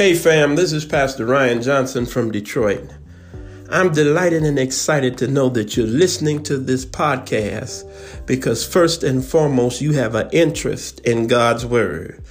Hey 0.00 0.14
fam, 0.14 0.56
this 0.56 0.72
is 0.72 0.86
Pastor 0.86 1.26
Ryan 1.26 1.60
Johnson 1.60 2.06
from 2.06 2.32
Detroit. 2.32 2.88
I'm 3.70 3.92
delighted 3.92 4.44
and 4.44 4.58
excited 4.58 5.18
to 5.18 5.28
know 5.28 5.50
that 5.50 5.76
you're 5.76 5.86
listening 5.86 6.42
to 6.44 6.56
this 6.56 6.86
podcast 6.86 7.84
because, 8.24 8.66
first 8.66 9.04
and 9.04 9.22
foremost, 9.22 9.82
you 9.82 9.92
have 9.92 10.14
an 10.14 10.30
interest 10.32 11.00
in 11.00 11.26
God's 11.26 11.66
Word. 11.66 12.24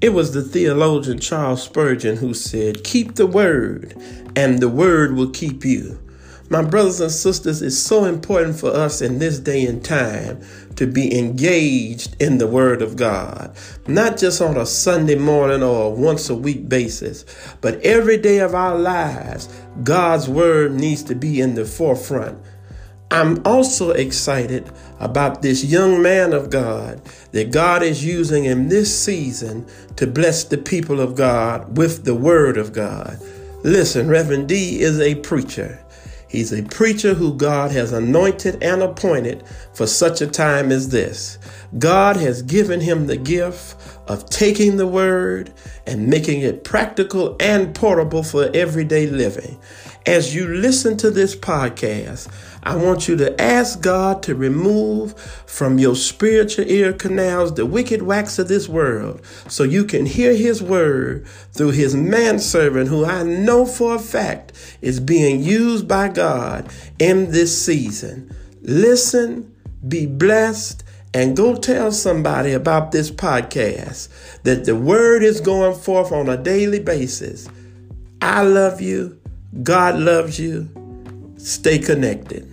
It 0.00 0.14
was 0.14 0.32
the 0.32 0.40
theologian 0.40 1.18
Charles 1.18 1.62
Spurgeon 1.62 2.16
who 2.16 2.32
said, 2.32 2.82
Keep 2.82 3.16
the 3.16 3.26
Word, 3.26 3.94
and 4.34 4.60
the 4.60 4.70
Word 4.70 5.14
will 5.14 5.28
keep 5.28 5.66
you. 5.66 6.00
My 6.48 6.62
brothers 6.62 7.00
and 7.00 7.12
sisters, 7.12 7.60
it's 7.60 7.78
so 7.78 8.06
important 8.06 8.58
for 8.58 8.70
us 8.70 9.02
in 9.02 9.18
this 9.18 9.38
day 9.38 9.66
and 9.66 9.84
time 9.84 10.40
to 10.82 10.86
be 10.88 11.16
engaged 11.16 12.20
in 12.20 12.38
the 12.38 12.46
Word 12.48 12.82
of 12.82 12.96
God, 12.96 13.56
not 13.86 14.18
just 14.18 14.42
on 14.42 14.56
a 14.56 14.66
Sunday 14.66 15.14
morning 15.14 15.62
or 15.62 15.86
a 15.86 15.88
once 15.88 16.28
a 16.28 16.34
week 16.34 16.68
basis, 16.68 17.24
but 17.60 17.80
every 17.82 18.16
day 18.16 18.40
of 18.40 18.52
our 18.52 18.76
lives, 18.76 19.48
God's 19.84 20.28
Word 20.28 20.72
needs 20.72 21.04
to 21.04 21.14
be 21.14 21.40
in 21.40 21.54
the 21.54 21.64
forefront. 21.64 22.36
I'm 23.12 23.40
also 23.44 23.90
excited 23.90 24.68
about 24.98 25.40
this 25.40 25.64
young 25.64 26.02
man 26.02 26.32
of 26.32 26.50
God 26.50 27.00
that 27.30 27.52
God 27.52 27.84
is 27.84 28.04
using 28.04 28.46
in 28.46 28.68
this 28.68 28.92
season 29.04 29.64
to 29.94 30.08
bless 30.08 30.42
the 30.42 30.58
people 30.58 30.98
of 30.98 31.14
God 31.14 31.76
with 31.76 32.04
the 32.04 32.16
Word 32.16 32.56
of 32.56 32.72
God. 32.72 33.20
Listen, 33.62 34.08
Reverend 34.08 34.48
D 34.48 34.80
is 34.80 34.98
a 34.98 35.14
preacher. 35.14 35.78
He's 36.32 36.50
a 36.50 36.62
preacher 36.62 37.12
who 37.12 37.34
God 37.34 37.72
has 37.72 37.92
anointed 37.92 38.62
and 38.62 38.82
appointed 38.82 39.44
for 39.74 39.86
such 39.86 40.22
a 40.22 40.26
time 40.26 40.72
as 40.72 40.88
this. 40.88 41.38
God 41.78 42.16
has 42.16 42.40
given 42.40 42.80
him 42.80 43.06
the 43.06 43.18
gift 43.18 43.76
of 44.08 44.30
taking 44.30 44.78
the 44.78 44.86
word 44.86 45.52
and 45.86 46.08
making 46.08 46.40
it 46.40 46.64
practical 46.64 47.36
and 47.38 47.74
portable 47.74 48.22
for 48.22 48.50
everyday 48.54 49.08
living. 49.08 49.60
As 50.06 50.34
you 50.34 50.48
listen 50.48 50.96
to 50.96 51.10
this 51.10 51.36
podcast, 51.36 52.32
I 52.64 52.76
want 52.76 53.08
you 53.08 53.16
to 53.16 53.40
ask 53.42 53.80
God 53.80 54.22
to 54.24 54.36
remove 54.36 55.18
from 55.20 55.78
your 55.78 55.96
spiritual 55.96 56.64
ear 56.68 56.92
canals 56.92 57.54
the 57.54 57.66
wicked 57.66 58.02
wax 58.02 58.38
of 58.38 58.46
this 58.46 58.68
world 58.68 59.20
so 59.48 59.64
you 59.64 59.84
can 59.84 60.06
hear 60.06 60.34
his 60.34 60.62
word 60.62 61.26
through 61.52 61.72
his 61.72 61.96
manservant 61.96 62.88
who 62.88 63.04
I 63.04 63.24
know 63.24 63.66
for 63.66 63.96
a 63.96 63.98
fact 63.98 64.52
is 64.80 65.00
being 65.00 65.42
used 65.42 65.88
by 65.88 66.08
God 66.08 66.72
in 67.00 67.32
this 67.32 67.64
season. 67.64 68.32
Listen, 68.60 69.52
be 69.88 70.06
blessed, 70.06 70.84
and 71.14 71.36
go 71.36 71.56
tell 71.56 71.90
somebody 71.90 72.52
about 72.52 72.92
this 72.92 73.10
podcast 73.10 74.08
that 74.44 74.64
the 74.64 74.76
word 74.76 75.24
is 75.24 75.40
going 75.40 75.76
forth 75.76 76.12
on 76.12 76.28
a 76.28 76.36
daily 76.36 76.78
basis. 76.78 77.48
I 78.22 78.42
love 78.42 78.80
you. 78.80 79.20
God 79.64 79.98
loves 79.98 80.38
you. 80.38 80.68
Stay 81.36 81.80
connected. 81.80 82.51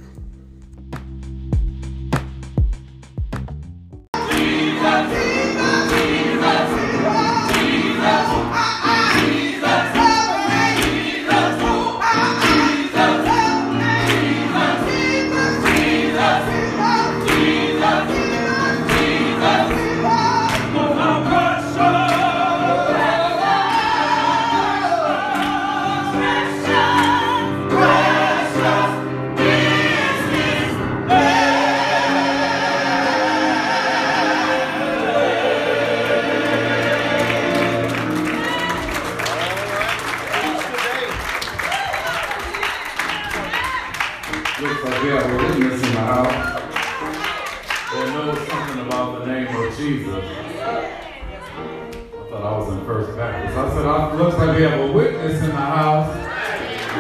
Thought 52.40 52.54
I 52.54 52.58
was 52.58 52.70
in 52.78 52.86
First 52.86 53.18
Baptist. 53.18 53.58
I 53.58 53.70
said, 53.74 53.86
I, 53.86 54.16
looks 54.16 54.38
like 54.38 54.56
we 54.58 54.64
have 54.64 54.80
a 54.80 54.92
witness 54.92 55.42
in 55.42 55.50
the 55.50 55.56
house 55.56 56.14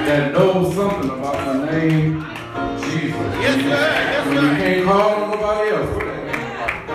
that 0.05 0.33
knows 0.33 0.75
something 0.75 1.09
about 1.09 1.45
the 1.45 1.71
name 1.71 2.25
Jesus. 2.81 3.15
Yes, 3.39 3.55
sir. 3.55 3.69
Yes, 3.69 4.23
sir. 4.23 4.29
When 4.29 4.43
you 4.43 4.49
can't 4.57 4.85
call 4.85 5.27
nobody 5.27 5.69
else. 5.69 5.95
What 5.95 6.05
that 6.05 6.23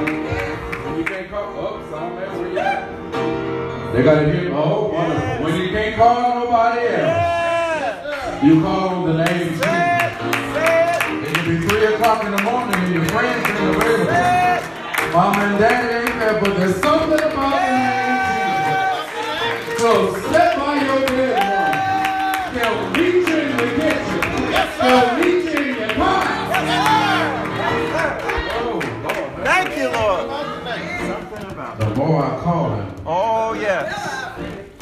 mean? 0.05 0.85
When 0.85 0.99
you 0.99 1.05
can't 1.05 1.31
call, 1.31 1.55
oh, 1.57 1.89
some 1.91 2.15
man, 2.17 2.39
where? 2.39 3.93
They 3.93 4.03
got 4.03 4.21
to 4.21 4.33
hear, 4.33 4.55
oh, 4.55 4.93
wonderful. 4.93 5.45
When 5.45 5.61
you 5.61 5.69
can't 5.71 5.97
call 5.97 6.17
on 6.17 6.45
nobody 6.45 6.87
else, 6.87 8.45
you 8.45 8.61
call 8.61 9.05
the 9.05 9.25
name 9.25 9.49
Jesus. 9.49 9.63
It 11.25 11.35
can 11.35 11.61
be 11.61 11.67
3 11.67 11.85
o'clock 11.95 12.25
in 12.25 12.31
the 12.33 12.43
morning 12.43 12.75
and 12.75 12.95
your 12.95 13.05
friends 13.07 13.49
ain't 13.49 13.77
available. 13.77 15.13
Mom 15.13 15.35
and 15.39 15.59
dad 15.59 16.09
ain't 16.09 16.19
there, 16.19 16.41
but 16.41 16.57
there's 16.59 16.77
something 16.83 17.13
about 17.15 17.61
the 17.61 17.79
name. 17.79 18.04
So 19.85 20.15
step 20.15 20.57
by 20.57 20.83
your 20.83 21.01
bed 21.09 21.37
one. 21.45 22.55
They'll 22.55 22.89
reach 22.93 23.29
in 23.29 23.59
to 23.59 23.67
get 23.77 24.01
you. 24.09 24.19
They'll 24.81 25.09
reach 25.19 25.55
in 25.55 25.65
your 25.79 25.89
pocket. 25.95 26.65
Oh, 28.57 28.81
Lord. 29.05 29.45
Thank 29.45 29.77
you, 29.77 29.89
Lord. 29.91 30.25
Something 31.07 31.51
about 31.51 31.79
The 31.79 31.89
more 31.97 32.25
I 32.25 32.41
call 32.41 32.75
him, 32.77 32.95
Oh, 33.05 33.53
yes. 33.53 33.93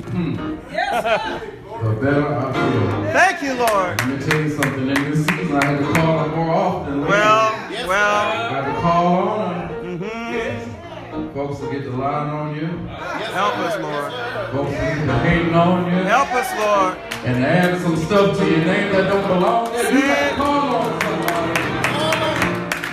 Hmm, 0.04 0.36
the 0.36 1.96
better 2.00 2.36
I 2.36 2.52
feel. 2.52 3.12
Thank 3.12 3.42
you, 3.42 3.54
Lord. 3.54 3.98
Let 3.98 4.08
me 4.08 4.24
tell 4.24 4.40
you 4.40 4.50
something. 4.50 4.88
In 4.88 5.10
this 5.10 5.26
season, 5.26 5.56
I 5.56 5.64
had 5.64 5.78
to 5.80 5.84
call 5.94 6.24
him 6.24 6.30
more 6.36 6.50
often. 6.54 7.00
Well, 7.00 7.88
well. 7.88 8.20
I 8.20 8.50
had 8.50 8.72
to 8.72 8.80
call 8.80 9.26
him. 9.26 9.31
Folks 11.34 11.60
will 11.60 11.72
get 11.72 11.84
the 11.84 11.91
line 11.91 12.28
on 12.28 12.54
you. 12.54 12.66
Help 12.66 13.56
us, 13.56 13.81
Lord. 13.81 14.12
Folks 14.53 14.70
will 14.70 14.78
get 14.78 15.06
the 15.06 15.19
hating 15.20 15.54
on 15.54 15.87
you. 15.87 16.03
Help 16.03 16.28
us, 16.34 16.50
Lord. 16.59 16.98
and 17.25 17.43
add 17.44 17.81
some 17.81 17.97
stuff 17.97 18.37
to 18.37 18.44
your 18.44 18.59
name 18.59 18.93
that 18.93 19.09
don't 19.09 19.26
belong 19.28 19.72
there, 19.72 19.93
you 19.94 20.00
gotta 20.03 20.37
call 20.37 20.75
on 20.76 21.00
somebody 21.00 21.54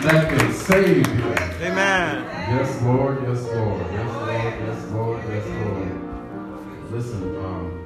that 0.06 0.38
can 0.40 0.54
save 0.54 0.98
you. 1.08 1.66
Amen. 1.68 2.24
Yes, 2.56 2.82
Lord, 2.84 3.24
yes, 3.28 3.44
Lord, 3.44 3.86
yes, 3.92 4.16
Lord, 4.16 4.54
yes, 4.64 4.86
Lord, 4.92 5.24
yes, 5.28 5.46
Lord. 5.48 6.92
Listen, 6.92 7.36
um, 7.46 7.78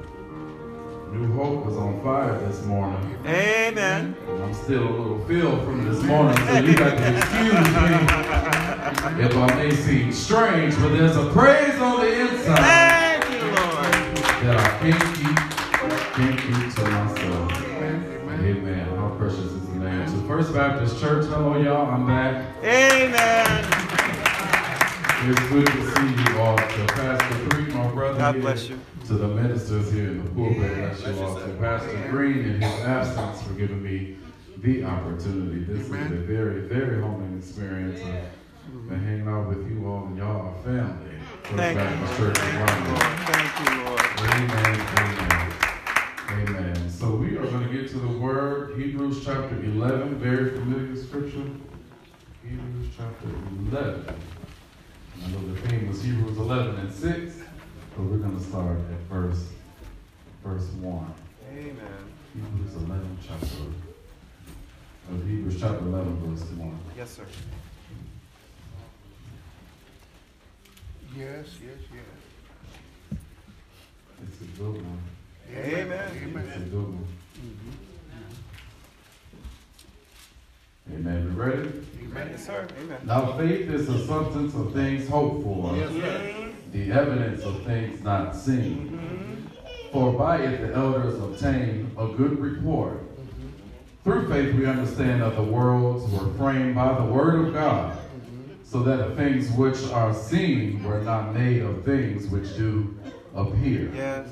New 1.14 1.32
Hope 1.34 1.64
was 1.64 1.76
on 1.76 2.02
fire 2.02 2.36
this 2.40 2.64
morning. 2.64 3.16
Amen. 3.24 4.16
And 4.28 4.42
I'm 4.42 4.52
still 4.52 4.82
a 4.82 4.90
little 4.90 5.24
filled 5.26 5.62
from 5.64 5.88
this 5.88 6.02
morning, 6.02 6.36
so 6.46 6.58
you 6.58 6.74
got 6.74 6.98
to 6.98 7.16
excuse 7.16 7.52
me 7.52 9.24
if 9.24 9.36
I 9.36 9.54
may 9.54 9.70
seem 9.70 10.12
strange, 10.12 10.76
but 10.78 10.88
there's 10.88 11.16
a 11.16 11.30
praise 11.30 11.78
on 11.80 12.00
the 12.00 12.20
inside 12.20 12.58
Thank 12.58 13.30
you, 13.32 13.46
Lord. 13.46 14.16
that 14.42 14.56
I 14.58 14.78
can't 14.80 15.16
keep, 15.16 15.36
can't 16.14 16.40
keep 16.40 16.74
to 16.74 16.90
myself. 16.90 17.62
Amen. 18.40 18.96
How 18.96 19.14
precious 19.16 19.38
is 19.38 19.66
the 19.68 19.74
name. 19.76 20.06
To 20.06 20.26
First 20.26 20.52
Baptist 20.52 21.00
Church, 21.00 21.26
hello 21.26 21.56
y'all, 21.62 21.90
I'm 21.90 22.06
back. 22.08 22.56
Amen. 22.64 23.83
It's 25.22 25.48
good 25.48 25.66
to 25.66 25.94
see 25.94 26.32
you 26.32 26.38
all. 26.38 26.56
To 26.56 26.86
Pastor 26.88 27.48
Green, 27.48 27.74
my 27.74 27.86
brother. 27.88 28.18
God 28.18 28.34
here, 28.34 28.42
bless 28.42 28.68
you. 28.68 28.78
To 29.06 29.14
the 29.14 29.28
ministers 29.28 29.90
here 29.90 30.08
in 30.08 30.24
the 30.24 30.30
pulpit, 30.30 30.56
bless 30.58 31.06
you 31.06 31.24
all. 31.24 31.36
To 31.36 31.48
Pastor 31.54 32.08
Green 32.10 32.38
in 32.40 32.60
his 32.60 32.80
absence 32.80 33.42
for 33.42 33.54
giving 33.54 33.82
me 33.82 34.18
the 34.58 34.84
opportunity. 34.84 35.64
This 35.64 35.86
is 35.86 35.90
a 35.90 35.94
very, 35.94 36.62
very 36.62 37.00
humbling 37.00 37.38
experience. 37.38 38.00
I've 38.00 38.88
been 38.88 39.04
hanging 39.04 39.28
out 39.28 39.48
with 39.48 39.70
you 39.70 39.86
all, 39.86 40.06
and 40.06 40.18
y'all 40.18 40.48
are 40.48 40.62
family. 40.62 41.10
Thank 41.44 41.78
you. 41.78 42.16
Church 42.16 42.38
of 42.38 42.54
London. 42.54 42.88
Lord. 42.88 43.02
Thank 43.02 43.70
you, 43.70 43.84
Lord. 43.84 44.00
Amen. 44.18 44.80
Amen. 44.98 46.48
Amen. 46.48 46.90
So 46.90 47.14
we 47.14 47.36
are 47.36 47.46
going 47.46 47.66
to 47.66 47.72
get 47.72 47.88
to 47.90 47.98
the 47.98 48.18
word, 48.18 48.78
Hebrews 48.78 49.24
chapter 49.24 49.58
11, 49.62 50.18
very 50.18 50.50
familiar 50.50 50.96
scripture. 50.96 51.46
Hebrews 52.42 52.88
chapter 52.96 53.28
11. 53.70 54.16
I 55.22 55.28
know 55.28 55.54
the 55.54 55.60
theme 55.68 55.88
was 55.88 56.02
Hebrews 56.02 56.38
11 56.38 56.76
and 56.76 56.92
6, 56.92 57.34
but 57.96 58.02
we're 58.04 58.18
going 58.18 58.36
to 58.36 58.44
start 58.44 58.78
at 58.78 59.00
verse, 59.10 59.44
verse 60.42 60.66
1. 60.80 61.14
Amen. 61.50 61.76
Hebrews 62.34 62.74
11 62.74 63.18
chapter, 63.26 63.46
of 65.10 65.26
Hebrews 65.26 65.60
chapter 65.60 65.78
11 65.78 66.16
verse 66.16 66.42
1. 66.50 66.78
Yes, 66.96 67.10
sir. 67.10 67.26
Yes, 71.16 71.46
yes, 71.64 71.78
yes. 71.94 73.18
It's 74.22 74.40
a 74.40 74.44
a 74.44 74.46
good 74.58 74.74
one. 74.74 75.02
Amen. 75.54 76.10
It's 76.48 76.56
a 76.56 76.60
good 76.60 76.74
one. 76.74 77.06
Mm-hmm. 77.38 77.72
Amen. 80.94 81.22
You 81.22 81.30
ready? 81.42 81.83
Amen. 82.48 82.68
Yes, 82.68 82.70
sir. 82.70 82.84
Amen. 82.84 83.00
Now 83.04 83.36
faith 83.36 83.68
is 83.70 83.86
the 83.86 84.06
substance 84.06 84.54
of 84.54 84.72
things 84.72 85.08
hoped 85.08 85.44
for, 85.44 85.74
the 86.72 86.92
evidence 86.92 87.42
of 87.42 87.62
things 87.64 88.02
not 88.02 88.34
seen. 88.34 88.90
Mm-hmm. 88.90 89.90
For 89.92 90.12
by 90.12 90.38
it 90.38 90.60
the 90.60 90.74
elders 90.74 91.20
obtained 91.20 91.94
a 91.98 92.08
good 92.08 92.38
report. 92.38 93.00
Through 94.02 94.28
faith 94.28 94.54
we 94.54 94.66
understand 94.66 95.22
that 95.22 95.36
the 95.36 95.42
worlds 95.42 96.10
were 96.12 96.32
framed 96.34 96.74
by 96.74 96.94
the 96.94 97.04
word 97.04 97.46
of 97.46 97.54
God, 97.54 97.96
mm-hmm. 97.96 98.54
so 98.64 98.82
that 98.82 99.08
the 99.08 99.14
things 99.14 99.50
which 99.52 99.82
are 99.92 100.12
seen 100.12 100.82
were 100.82 101.00
not 101.00 101.32
made 101.32 101.62
of 101.62 101.84
things 101.84 102.26
which 102.26 102.56
do 102.56 102.98
appear. 103.34 103.90
Yes. 103.94 104.28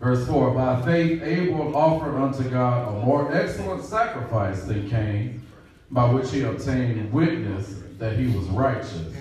Verse 0.00 0.26
4 0.26 0.50
By 0.50 0.82
faith 0.82 1.22
Abel 1.22 1.74
offered 1.74 2.16
unto 2.16 2.48
God 2.50 2.88
a 2.88 3.06
more 3.06 3.34
excellent 3.34 3.84
sacrifice 3.84 4.64
than 4.64 4.90
Cain, 4.90 5.43
by 5.90 6.10
which 6.10 6.30
he 6.30 6.42
obtained 6.42 7.12
witness 7.12 7.82
that 7.98 8.18
he 8.18 8.26
was 8.26 8.46
righteous. 8.46 9.14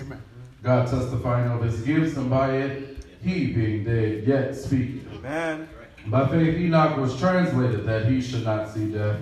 God 0.63 0.87
testifying 0.87 1.51
of 1.51 1.61
his 1.61 1.81
gifts, 1.81 2.15
and 2.15 2.29
by 2.29 2.55
it 2.55 3.05
he 3.21 3.51
being 3.53 3.83
dead 3.83 4.23
yet 4.25 4.55
speaking. 4.55 5.07
Amen. 5.15 5.67
By 6.07 6.27
faith 6.27 6.57
Enoch 6.57 6.97
was 6.97 7.17
translated 7.19 7.85
that 7.85 8.05
he 8.05 8.21
should 8.21 8.43
not 8.43 8.69
see 8.73 8.91
death, 8.91 9.19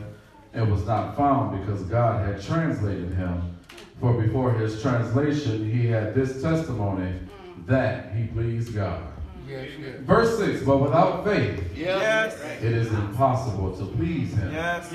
and 0.54 0.72
was 0.72 0.86
not 0.86 1.16
found 1.16 1.60
because 1.60 1.82
God 1.84 2.26
had 2.26 2.42
translated 2.42 3.14
him. 3.14 3.58
For 4.00 4.20
before 4.20 4.54
his 4.54 4.82
translation 4.82 5.70
he 5.72 5.88
had 5.88 6.16
this 6.16 6.42
testimony 6.42 7.14
that 7.66 8.14
he 8.16 8.26
pleased 8.28 8.74
God. 8.74 9.04
Verse 10.02 10.38
6 10.38 10.64
But 10.64 10.78
without 10.78 11.24
faith 11.26 11.64
Yes. 11.76 12.40
it 12.62 12.72
is 12.74 12.88
impossible 12.92 13.76
to 13.78 13.86
please 13.98 14.34
him. 14.34 14.52
Yes. 14.52 14.90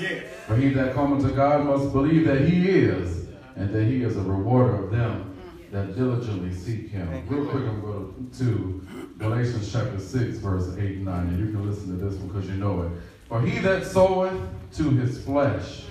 For 0.47 0.55
he 0.55 0.69
that 0.69 0.93
cometh 0.93 1.27
to 1.27 1.33
God 1.33 1.65
must 1.65 1.91
believe 1.93 2.25
that 2.27 2.41
he 2.41 2.69
is, 2.69 3.27
and 3.55 3.73
that 3.73 3.83
he 3.85 4.03
is 4.03 4.17
a 4.17 4.21
rewarder 4.21 4.85
of 4.85 4.91
them 4.91 5.33
that 5.71 5.95
diligently 5.95 6.53
seek 6.53 6.89
him. 6.89 7.07
Thank 7.07 7.29
you, 7.29 7.37
Real 7.37 7.45
quick, 7.49 7.63
I'm 7.63 7.81
going 7.81 8.31
to 8.39 8.87
Galatians 9.17 9.71
chapter 9.71 9.99
6, 9.99 10.37
verse 10.37 10.73
8 10.77 10.79
and 10.79 11.05
9, 11.05 11.27
and 11.27 11.39
you 11.39 11.51
can 11.51 11.69
listen 11.69 11.97
to 11.99 12.05
this 12.05 12.17
one 12.19 12.27
because 12.29 12.49
you 12.49 12.55
know 12.55 12.83
it. 12.83 12.91
For 13.27 13.41
he 13.41 13.59
that 13.59 13.85
soweth 13.85 14.39
to 14.75 14.83
his 14.91 15.21
flesh 15.23 15.83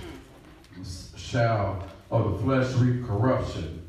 shall 1.17 1.87
of 2.11 2.33
the 2.33 2.39
flesh 2.39 2.73
reap 2.77 3.05
corruption, 3.07 3.87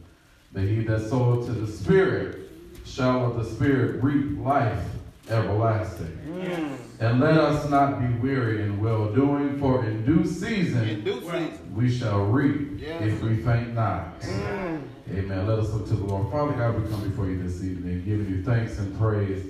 but 0.51 0.63
he 0.63 0.83
that 0.83 1.07
soweth 1.07 1.45
to 1.47 1.53
the 1.53 1.71
Spirit 1.71 2.46
shall 2.87 3.25
of 3.31 3.37
the 3.37 3.43
Spirit 3.43 4.01
reap 4.03 4.39
life 4.43 4.83
everlasting. 5.29 6.17
Mm. 6.27 6.77
And 6.99 7.19
let 7.19 7.37
us 7.37 7.69
not 7.69 7.99
be 7.99 8.07
weary 8.27 8.63
in 8.63 8.81
well 8.81 9.11
doing, 9.13 9.59
for 9.59 9.83
in 9.85 10.05
due 10.05 10.25
season, 10.25 10.87
In 10.87 11.03
due 11.03 11.21
season. 11.21 11.75
we 11.75 11.91
shall 11.91 12.21
reap 12.25 12.79
Yes. 12.79 13.01
if 13.03 13.21
we 13.21 13.35
faint 13.37 13.73
not. 13.75 14.19
Mm. 14.21 14.81
Amen. 15.13 15.47
Let 15.47 15.59
us 15.59 15.71
look 15.73 15.87
to 15.87 15.95
the 15.95 16.03
Lord. 16.05 16.31
Father 16.31 16.53
God, 16.53 16.81
we 16.81 16.89
come 16.89 17.07
before 17.07 17.27
you 17.27 17.41
this 17.41 17.63
evening, 17.63 18.03
giving 18.05 18.27
you 18.29 18.43
thanks 18.43 18.79
and 18.79 18.97
praise 18.97 19.45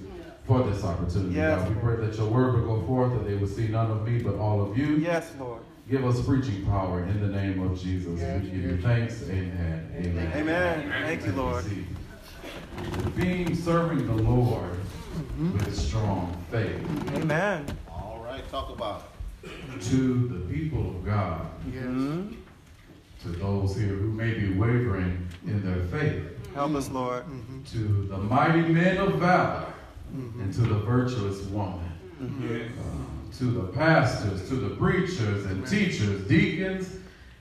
for 0.45 0.63
this 0.63 0.83
opportunity. 0.83 1.35
Yes, 1.35 1.61
God, 1.61 1.69
we 1.75 1.81
pray 1.81 2.05
that 2.05 2.17
your 2.17 2.27
word 2.27 2.55
will 2.55 2.79
go 2.79 2.87
forth, 2.87 3.13
that 3.13 3.27
they 3.27 3.35
will 3.35 3.47
see 3.47 3.67
none 3.67 3.91
of 3.91 4.07
me 4.07 4.19
but 4.19 4.35
all 4.35 4.61
of 4.61 4.77
you. 4.77 4.95
Yes, 4.97 5.31
Lord. 5.39 5.61
Give 5.89 6.03
us 6.05 6.21
preaching 6.25 6.65
power 6.65 7.03
in 7.03 7.21
the 7.21 7.27
name 7.27 7.61
of 7.61 7.79
Jesus. 7.79 8.07
we 8.19 8.49
give 8.49 8.53
you 8.55 8.81
thanks. 8.81 9.23
Amen. 9.29 9.89
Amen. 9.95 10.31
Amen. 10.35 10.91
Thank 11.05 11.25
you, 11.25 11.31
Lord. 11.31 11.63
The 12.77 13.09
theme 13.11 13.55
serving 13.55 14.05
the 14.07 14.21
Lord 14.23 14.77
with 15.53 15.75
strong 15.75 16.35
faith. 16.51 16.79
Amen. 17.15 17.65
All 17.89 18.21
right, 18.23 18.47
talk 18.51 18.69
about 18.69 19.03
To 19.89 20.27
the 20.27 20.53
people 20.53 20.89
of 20.89 21.05
God, 21.05 21.47
Mhm. 21.69 22.35
to 23.23 23.29
those 23.29 23.75
here 23.77 23.95
who 23.95 24.11
may 24.11 24.33
be 24.33 24.53
wavering 24.53 25.27
in 25.45 25.63
their 25.63 25.85
faith, 25.85 26.23
Help 26.53 26.75
us, 26.75 26.89
Lord. 26.89 27.23
to 27.71 28.07
the 28.09 28.17
mighty 28.17 28.61
men 28.73 28.97
of 28.97 29.15
valor, 29.19 29.65
and 30.13 30.53
to 30.53 30.61
the 30.61 30.79
virtuous 30.79 31.41
woman, 31.47 31.91
uh, 32.21 33.37
to 33.37 33.43
the 33.45 33.63
pastors, 33.67 34.47
to 34.49 34.55
the 34.55 34.75
preachers 34.75 35.45
and 35.45 35.65
teachers, 35.67 36.27
deacons 36.27 36.89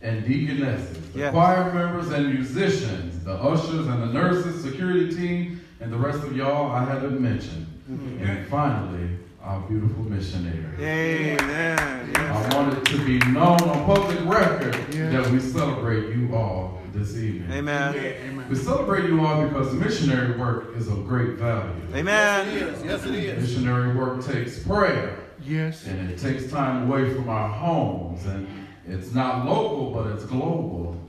and 0.07 0.25
deaconesses, 0.25 0.99
the 1.13 1.19
Yes. 1.19 1.33
choir 1.33 1.73
members 1.73 2.11
and 2.13 2.33
musicians, 2.33 3.25
the 3.25 3.33
ushers 3.33 3.87
and 3.89 4.03
the 4.03 4.07
nurses, 4.13 4.63
security 4.63 5.13
team, 5.15 5.61
and 5.81 5.93
the 5.93 5.97
rest 5.97 6.23
of 6.23 6.37
y'all 6.37 6.71
I 6.71 6.85
haven't 6.85 7.21
mentioned. 7.21 7.67
Mm-hmm. 7.91 8.23
And 8.25 8.47
finally, 8.47 9.09
our 9.43 9.61
beautiful 9.69 10.05
missionary. 10.05 10.65
Amen. 10.79 12.11
Yes. 12.15 12.53
I 12.53 12.57
want 12.57 12.79
it 12.79 12.85
to 12.87 13.05
be 13.05 13.19
known 13.31 13.61
on 13.63 13.85
public 13.85 14.19
record 14.27 14.75
that 14.93 15.31
we 15.31 15.41
celebrate 15.41 16.15
you 16.15 16.35
all 16.35 16.81
this 16.93 17.17
evening. 17.17 17.51
Amen. 17.53 17.95
Amen. 17.95 18.45
We 18.49 18.57
celebrate 18.57 19.05
you 19.07 19.25
all 19.27 19.47
because 19.47 19.73
missionary 19.75 20.39
work 20.39 20.77
is 20.77 20.89
of 20.89 21.07
great 21.07 21.33
value. 21.35 21.71
Amen. 21.95 22.49
Yes, 22.55 22.83
yes 22.85 23.05
it 23.07 23.15
is. 23.15 23.49
Missionary 23.57 23.95
work 23.97 24.25
takes 24.25 24.59
prayer, 24.61 25.19
Yes. 25.45 25.85
and 25.87 26.11
it 26.11 26.19
takes 26.19 26.51
time 26.51 26.89
away 26.89 27.13
from 27.13 27.29
our 27.29 27.49
homes, 27.49 28.25
and 28.27 28.47
it's 28.87 29.13
not 29.13 29.47
local, 29.47 29.91
but 29.91 30.13
it's 30.13 30.25
global. 30.25 31.01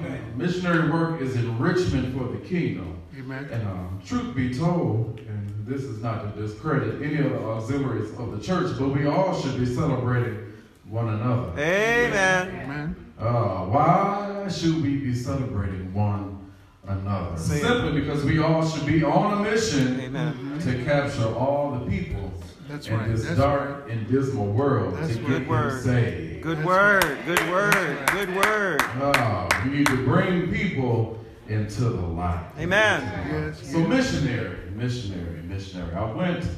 Uh, 0.00 0.10
missionary 0.36 0.90
work 0.90 1.20
is 1.20 1.34
enrichment 1.36 2.16
for 2.16 2.28
the 2.28 2.38
kingdom. 2.38 3.00
Amen. 3.18 3.48
And 3.50 3.66
um, 3.66 4.00
truth 4.06 4.34
be 4.34 4.54
told, 4.54 5.18
and 5.28 5.66
this 5.66 5.82
is 5.82 6.00
not 6.00 6.22
to 6.34 6.40
discredit 6.40 7.02
any 7.02 7.18
of 7.18 7.32
the 7.32 7.40
auxiliaries 7.40 8.10
of 8.18 8.30
the 8.30 8.40
church, 8.40 8.78
but 8.78 8.88
we 8.88 9.06
all 9.06 9.38
should 9.40 9.58
be 9.58 9.66
celebrating 9.66 10.52
one 10.88 11.08
another. 11.08 11.50
Amen. 11.60 12.48
Amen. 12.62 13.12
Uh, 13.18 13.64
why 13.66 14.48
should 14.48 14.80
we 14.80 14.96
be 14.98 15.14
celebrating 15.14 15.92
one 15.92 16.52
another? 16.86 17.36
Say 17.36 17.56
it. 17.56 17.62
Simply 17.62 18.00
because 18.00 18.24
we 18.24 18.38
all 18.38 18.66
should 18.66 18.86
be 18.86 19.02
on 19.02 19.40
a 19.44 19.50
mission 19.50 20.00
Amen. 20.00 20.60
to 20.60 20.84
capture 20.84 21.34
all 21.34 21.72
the 21.72 21.90
people 21.90 22.32
That's 22.68 22.86
in 22.86 22.96
right. 22.96 23.08
this 23.10 23.24
That's 23.24 23.38
dark 23.38 23.90
and 23.90 24.08
dismal 24.08 24.46
world 24.46 24.96
That's 24.96 25.16
to 25.16 25.22
get 25.22 25.48
them 25.48 25.82
saved. 25.82 26.27
Good 26.40 26.64
word. 26.64 27.18
Good 27.26 27.50
word. 27.50 28.08
Good 28.12 28.34
word. 28.36 28.82
Uh, 28.82 29.48
we 29.64 29.78
need 29.78 29.86
to 29.88 30.04
bring 30.04 30.52
people 30.52 31.18
into 31.48 31.84
the 31.84 32.06
light. 32.06 32.44
Amen. 32.58 33.02
Yes. 33.28 33.72
So 33.72 33.80
missionary, 33.80 34.70
missionary, 34.70 35.42
missionary. 35.42 35.94
I 35.96 36.12
went 36.12 36.48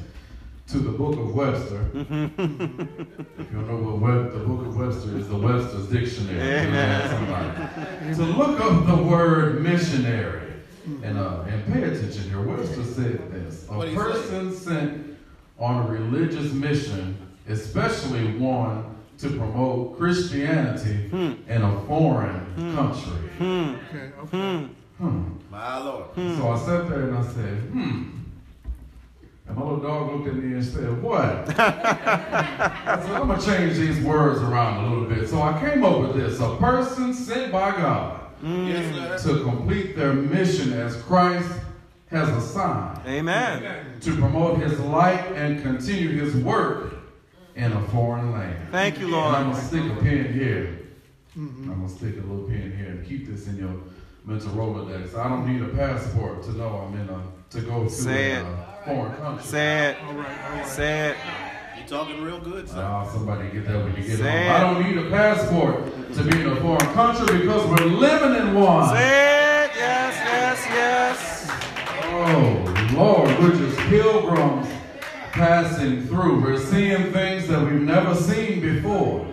to 0.67 0.77
the 0.77 0.91
Book 0.91 1.17
of 1.17 1.33
Webster. 1.33 1.89
if 1.95 2.07
you 2.07 2.29
don't 2.37 3.67
know 3.67 3.91
what 3.91 3.99
Web, 3.99 4.33
the 4.33 4.39
Book 4.39 4.67
of 4.67 4.77
Webster 4.77 5.17
is, 5.17 5.27
the 5.27 5.37
Webster's 5.37 5.87
Dictionary. 5.87 6.39
Amen. 6.39 7.09
Somebody. 7.09 8.15
to 8.15 8.37
look 8.37 8.59
up 8.61 8.85
the 8.85 9.03
word 9.03 9.63
missionary 9.63 10.53
and 11.03 11.17
uh, 11.17 11.41
and 11.47 11.73
pay 11.73 11.83
attention 11.83 12.29
here. 12.29 12.41
Webster 12.41 12.83
said 12.83 13.31
this: 13.31 13.67
a 13.67 13.73
What'd 13.73 13.93
say? 13.93 13.99
person 13.99 14.53
sent 14.53 15.17
on 15.57 15.87
a 15.87 15.89
religious 15.89 16.53
mission, 16.53 17.17
especially 17.47 18.37
one 18.37 18.91
to 19.21 19.29
promote 19.29 19.97
Christianity 19.97 21.09
hmm. 21.09 21.33
in 21.47 21.61
a 21.61 21.85
foreign 21.85 22.39
hmm. 22.39 22.71
Hmm. 22.71 22.75
country. 22.75 23.29
Okay. 23.35 24.11
Okay. 24.23 24.69
Hmm. 24.97 25.23
My 25.49 25.77
Lord. 25.77 26.15
So 26.15 26.51
I 26.51 26.57
sat 26.57 26.89
there 26.89 27.03
and 27.03 27.17
I 27.17 27.23
said, 27.23 27.57
hmm. 27.69 28.03
And 29.47 29.57
my 29.57 29.63
little 29.63 29.79
dog 29.79 30.11
looked 30.11 30.27
at 30.27 30.35
me 30.35 30.53
and 30.53 30.63
said, 30.63 31.01
what? 31.01 31.19
I 31.59 32.99
said, 33.01 33.11
I'm 33.11 33.27
going 33.27 33.39
to 33.39 33.45
change 33.45 33.77
these 33.77 33.99
words 34.03 34.41
around 34.41 34.85
a 34.85 34.89
little 34.89 35.05
bit. 35.05 35.27
So 35.29 35.41
I 35.41 35.59
came 35.59 35.83
up 35.83 35.99
with 35.99 36.15
this 36.15 36.39
a 36.39 36.55
person 36.55 37.13
sent 37.13 37.51
by 37.51 37.71
God 37.71 38.21
Yes, 38.43 39.23
to 39.23 39.43
complete 39.43 39.95
their 39.95 40.13
mission 40.13 40.73
as 40.73 40.95
Christ 41.03 41.51
has 42.09 42.27
assigned, 42.29 43.05
Amen. 43.05 43.99
to 44.01 44.15
promote 44.17 44.59
his 44.59 44.79
light 44.79 45.31
and 45.33 45.61
continue 45.61 46.09
his 46.09 46.35
work 46.35 47.00
in 47.55 47.71
a 47.71 47.81
foreign 47.89 48.31
land. 48.31 48.69
Thank 48.71 48.99
you, 48.99 49.07
And 49.07 49.15
I'm 49.15 49.21
Lord. 49.21 49.43
going 49.45 49.55
to 49.55 49.61
stick 49.67 49.91
a 49.91 50.01
pin 50.01 50.33
here. 50.33 50.77
I'm 51.35 51.65
going 51.67 51.87
to 51.87 51.93
stick 51.93 52.13
a 52.17 52.27
little 52.27 52.45
pin 52.47 52.75
here 52.77 52.87
and 52.89 53.07
keep 53.07 53.27
this 53.27 53.47
in 53.47 53.57
your 53.57 53.73
mental 54.25 54.49
Rolodex. 54.51 55.15
I 55.17 55.29
don't 55.29 55.47
need 55.51 55.61
a 55.61 55.69
passport 55.75 56.43
to 56.43 56.51
know 56.53 56.87
I'm 56.87 56.99
in 56.99 57.09
a, 57.09 57.21
to 57.51 57.61
go 57.61 57.83
to 57.85 57.89
Say 57.89 58.33
a 58.33 58.39
it. 58.41 58.45
uh, 58.45 58.83
foreign 58.85 59.15
country. 59.17 59.45
Say 59.45 59.89
it. 59.89 59.97
All 60.03 60.13
right. 60.13 60.41
All 60.49 60.55
right. 60.57 60.65
Say 60.67 61.09
it. 61.11 61.17
You 61.77 61.87
talking 61.87 62.21
real 62.21 62.39
good, 62.39 62.67
sir. 62.69 62.81
Ah, 62.83 63.07
somebody 63.11 63.49
get 63.49 63.65
that 63.67 63.83
when 63.83 63.95
you 63.95 64.03
get 64.03 64.17
Say 64.17 64.23
home. 64.23 64.31
it. 64.31 64.49
I 64.51 64.59
don't 64.73 64.83
need 64.83 64.97
a 65.05 65.09
passport 65.09 65.85
to 66.15 66.23
be 66.23 66.41
in 66.41 66.47
a 66.47 66.55
foreign 66.57 66.93
country 66.93 67.39
because 67.39 67.65
we're 67.67 67.85
living 67.87 68.35
in 68.47 68.53
one. 68.53 68.89
Say 68.89 69.65
it. 69.65 69.71
Yes, 69.75 70.15
yes, 70.25 70.65
yes. 70.69 71.51
Oh, 72.13 72.87
Lord, 72.93 73.39
we're 73.39 73.55
just 73.55 73.77
pilgrims 73.87 74.67
passing 75.31 76.07
through. 76.07 76.41
We're 76.41 76.59
seeing 76.59 77.11
things 77.11 77.47
that 77.47 77.61
we've 77.61 77.81
never 77.81 78.15
seen 78.15 78.61
before. 78.61 79.27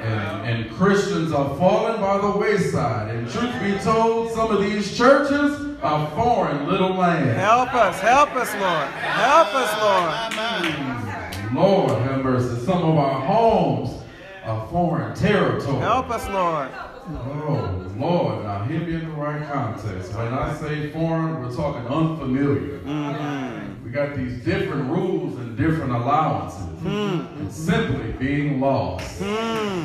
And, 0.00 0.48
and 0.48 0.70
Christians 0.76 1.32
are 1.32 1.56
falling 1.56 2.00
by 2.00 2.18
the 2.18 2.30
wayside. 2.38 3.14
And 3.14 3.30
truth 3.30 3.60
be 3.60 3.78
told, 3.78 4.32
some 4.32 4.50
of 4.50 4.62
these 4.62 4.96
churches 4.96 5.76
are 5.82 6.10
foreign 6.10 6.66
little 6.68 6.94
lands. 6.94 7.36
Help 7.38 7.74
us. 7.74 8.00
Help 8.00 8.34
us, 8.34 8.52
Lord. 8.54 8.88
Help 8.92 9.54
us, 9.54 9.70
Lord. 9.82 11.54
Lord 11.54 12.02
have 12.02 12.22
mercy. 12.22 12.64
Some 12.64 12.82
of 12.82 12.96
our 12.96 13.20
homes 13.20 14.02
are 14.44 14.66
foreign 14.68 15.14
territory. 15.14 15.80
Help 15.80 16.10
us, 16.10 16.26
Lord. 16.28 16.70
Oh, 17.12 17.92
Lord. 17.96 18.44
Now, 18.44 18.64
hear 18.64 18.80
me 18.80 18.94
in 18.94 19.04
the 19.08 19.16
right 19.16 19.46
context. 19.50 20.14
When 20.14 20.32
I 20.32 20.54
say 20.56 20.90
foreign, 20.90 21.40
we're 21.42 21.54
talking 21.54 21.86
unfamiliar. 21.86 22.78
Mm-hmm. 22.78 23.59
We 23.90 23.94
got 23.96 24.14
these 24.16 24.38
different 24.44 24.88
rules 24.88 25.36
and 25.40 25.56
different 25.56 25.90
allowances. 25.90 26.80
And 26.84 27.52
simply 27.52 28.12
being 28.12 28.60
lost. 28.60 29.20
Mm. 29.20 29.84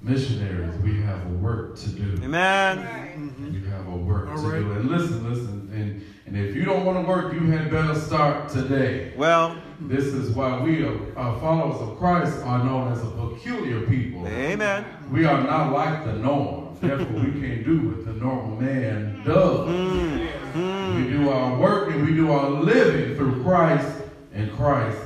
Missionaries, 0.00 0.74
we 0.78 1.02
have 1.02 1.22
a 1.26 1.34
work 1.34 1.76
to 1.80 1.90
do. 1.90 2.24
Amen. 2.24 3.34
You 3.52 3.62
have 3.66 3.86
a 3.88 3.90
work 3.94 4.30
All 4.30 4.36
to 4.38 4.48
right. 4.48 4.58
do. 4.58 4.72
And 4.72 4.88
listen, 4.88 5.30
listen. 5.30 5.70
And, 5.74 6.02
and 6.24 6.34
if 6.48 6.56
you 6.56 6.64
don't 6.64 6.86
want 6.86 7.04
to 7.04 7.06
work, 7.06 7.34
you 7.34 7.40
had 7.50 7.70
better 7.70 7.94
start 7.94 8.48
today. 8.48 9.12
Well, 9.18 9.60
This 9.82 10.06
is 10.06 10.30
why 10.30 10.62
we, 10.62 10.82
are, 10.84 10.96
uh, 11.18 11.38
followers 11.40 11.82
of 11.82 11.98
Christ, 11.98 12.38
are 12.44 12.64
known 12.64 12.90
as 12.90 13.02
a 13.02 13.10
peculiar 13.10 13.82
people. 13.82 14.26
amen. 14.28 14.86
We 15.12 15.26
are 15.26 15.42
not 15.44 15.74
like 15.74 16.06
the 16.06 16.14
norm. 16.14 16.78
Therefore, 16.80 17.20
we 17.22 17.38
can't 17.38 17.66
do 17.66 17.90
what 17.90 18.06
the 18.06 18.14
normal 18.14 18.58
man 18.58 19.22
does. 19.26 19.68
Mm. 19.68 20.43
We 20.54 21.10
do 21.10 21.28
our 21.30 21.58
work 21.58 21.90
and 21.90 22.06
we 22.06 22.14
do 22.14 22.30
our 22.30 22.48
living 22.48 23.16
through 23.16 23.42
Christ 23.42 23.88
and 24.32 24.52
Christ 24.52 24.98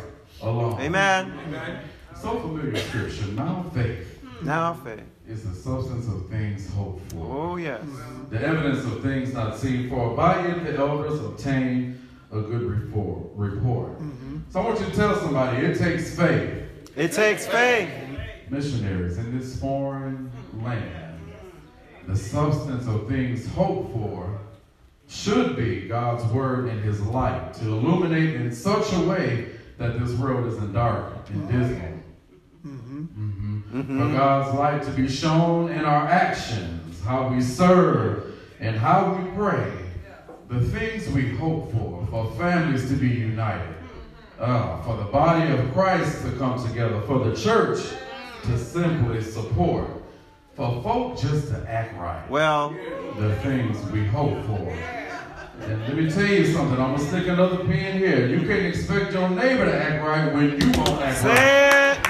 alone. 0.43 0.79
Amen. 0.81 1.33
Amen. 1.47 1.81
So 2.15 2.39
familiar 2.41 2.77
scripture. 2.77 3.29
Now 3.29 3.65
faith 3.75 4.23
Now 4.43 4.75
faith. 4.75 5.01
is 5.27 5.45
the 5.49 5.55
substance 5.55 6.07
of 6.07 6.29
things 6.29 6.69
hoped 6.75 7.13
for. 7.13 7.25
Oh, 7.53 7.57
yes. 7.57 7.83
The 8.29 8.43
evidence 8.43 8.85
of 8.85 9.03
things 9.03 9.33
not 9.33 9.57
seen 9.57 9.89
for. 9.89 10.15
By 10.15 10.47
it 10.47 10.65
the 10.65 10.77
elders 10.77 11.19
obtain 11.25 12.07
a 12.31 12.41
good 12.43 12.63
report. 12.63 13.29
report. 13.35 13.93
So 14.51 14.61
I 14.61 14.65
want 14.65 14.81
you 14.81 14.87
to 14.87 14.93
tell 14.93 15.17
somebody 15.17 15.65
it 15.65 15.79
takes 15.79 16.15
faith. 16.15 16.65
It 16.95 17.13
takes 17.13 17.47
faith. 17.47 17.89
Missionaries 18.51 19.17
in 19.17 19.39
this 19.39 19.59
foreign 19.59 20.31
land, 20.63 21.21
the 22.07 22.17
substance 22.17 22.87
of 22.87 23.09
things 23.09 23.47
hoped 23.49 23.93
for 23.93 24.41
should 25.09 25.57
be 25.57 25.89
God's 25.89 26.25
word 26.33 26.69
and 26.69 26.83
his 26.85 27.01
light 27.01 27.55
to 27.55 27.65
illuminate 27.65 28.35
in 28.37 28.53
such 28.53 28.93
a 28.93 29.01
way 29.01 29.47
that 29.79 29.99
this 29.99 30.13
world 30.19 30.47
isn't 30.53 30.73
dark 30.73 31.29
and 31.31 31.49
dismal. 31.49 31.89
Mhm. 32.67 33.87
For 33.87 34.17
God's 34.17 34.55
light 34.55 34.83
to 34.83 34.91
be 34.91 35.09
shown 35.09 35.71
in 35.71 35.85
our 35.85 36.07
actions, 36.07 37.03
how 37.05 37.29
we 37.29 37.41
serve 37.41 38.35
and 38.61 38.77
how 38.77 39.15
we 39.15 39.31
pray, 39.31 39.71
the 40.49 40.61
things 40.61 41.09
we 41.11 41.31
hope 41.37 41.73
for, 41.73 42.07
for 42.11 42.31
families 42.37 42.89
to 42.89 42.97
be 42.97 43.09
united, 43.09 43.75
uh, 44.41 44.83
for 44.83 44.97
the 44.97 45.05
body 45.05 45.51
of 45.53 45.73
Christ 45.73 46.23
to 46.25 46.33
come 46.33 46.63
together, 46.67 47.01
for 47.03 47.21
the 47.21 47.37
church 47.37 47.79
to 48.45 48.59
simply 48.59 49.23
support, 49.23 49.87
for 50.55 50.83
folk 50.83 51.19
just 51.19 51.49
to 51.49 51.65
act 51.71 51.97
right 51.99 52.29
Well, 52.31 52.75
the 53.19 53.35
things 53.37 53.79
we 53.91 54.05
hope 54.07 54.45
for. 54.47 54.98
And 55.61 55.81
let 55.83 55.95
me 55.97 56.11
tell 56.11 56.27
you 56.27 56.47
something, 56.53 56.79
I'm 56.81 56.97
gonna 56.97 57.09
stick 57.09 57.27
another 57.27 57.59
pin 57.65 57.99
here. 57.99 58.27
You 58.27 58.47
can't 58.47 58.67
expect 58.67 59.13
your 59.13 59.29
neighbor 59.29 59.67
to 59.67 59.75
act 59.77 60.05
right 60.05 60.33
when 60.33 60.61
you 60.61 60.71
won't 60.79 61.03
act 61.03 61.25
right. 61.25 61.37
it. 61.37 62.09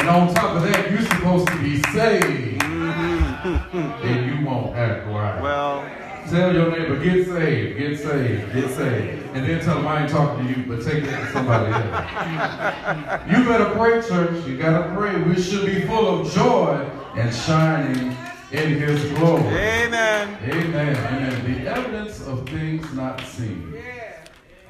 And 0.00 0.08
on 0.08 0.34
top 0.34 0.56
of 0.56 0.62
that, 0.62 0.90
you're 0.90 1.02
supposed 1.02 1.48
to 1.48 1.58
be 1.62 1.80
saved. 1.92 2.62
and 2.62 4.26
you 4.26 4.44
won't 4.46 4.74
act 4.76 5.06
right. 5.06 5.40
Well, 5.40 5.88
Tell 6.30 6.54
your 6.54 6.70
neighbor, 6.70 6.98
get 7.04 7.26
saved, 7.26 7.78
get 7.78 7.98
saved, 7.98 8.52
get 8.54 8.70
saved. 8.70 9.26
And 9.34 9.46
then 9.46 9.62
tell 9.62 9.76
them 9.76 9.86
I 9.86 10.02
ain't 10.02 10.10
talking 10.10 10.46
to 10.46 10.58
you, 10.58 10.66
but 10.66 10.82
take 10.82 11.04
it 11.04 11.10
to 11.10 11.32
somebody 11.32 11.70
else. 11.70 13.30
you 13.30 13.44
better 13.44 13.70
pray, 13.76 14.00
church. 14.00 14.46
You 14.46 14.56
gotta 14.56 14.94
pray. 14.96 15.20
We 15.22 15.40
should 15.40 15.66
be 15.66 15.82
full 15.82 16.20
of 16.22 16.32
joy 16.32 16.90
and 17.14 17.34
shining 17.34 18.16
in 18.52 18.78
his 18.78 19.12
glory. 19.12 19.42
amen. 19.42 20.38
Amen. 20.44 20.96
Amen. 20.96 21.64
The 21.64 21.70
evidence 21.70 22.20
of 22.26 22.48
things 22.48 22.92
not 22.94 23.20
seen. 23.20 23.74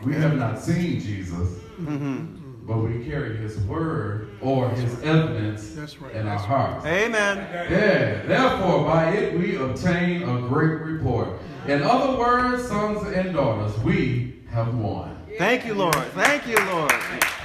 We 0.03 0.15
have 0.15 0.37
not 0.37 0.59
seen 0.59 1.01
Jesus, 1.01 1.49
mm-hmm. 1.81 2.67
but 2.67 2.79
we 2.79 3.05
carry 3.07 3.37
his 3.39 3.59
word 3.61 4.31
or 4.43 4.69
his 4.71 5.03
evidence 5.03 5.71
That's 5.71 6.01
right. 6.01 6.15
in 6.15 6.27
our 6.27 6.39
hearts. 6.39 6.85
Amen. 6.85 7.39
Yeah, 7.71 8.23
therefore, 8.27 8.85
by 8.85 9.13
it 9.13 9.39
we 9.39 9.57
obtain 9.57 10.23
a 10.25 10.41
great 10.43 10.81
report. 10.81 11.41
In 11.67 11.83
other 11.83 12.19
words, 12.19 12.69
sons 12.69 13.07
and 13.15 13.33
daughters, 13.33 13.79
we 13.79 14.43
have 14.51 14.77
won. 14.77 15.17
Thank 15.39 15.65
you, 15.65 15.75
Lord. 15.75 15.95
Thank 15.95 16.47
you, 16.47 16.57
Lord. 16.57 16.93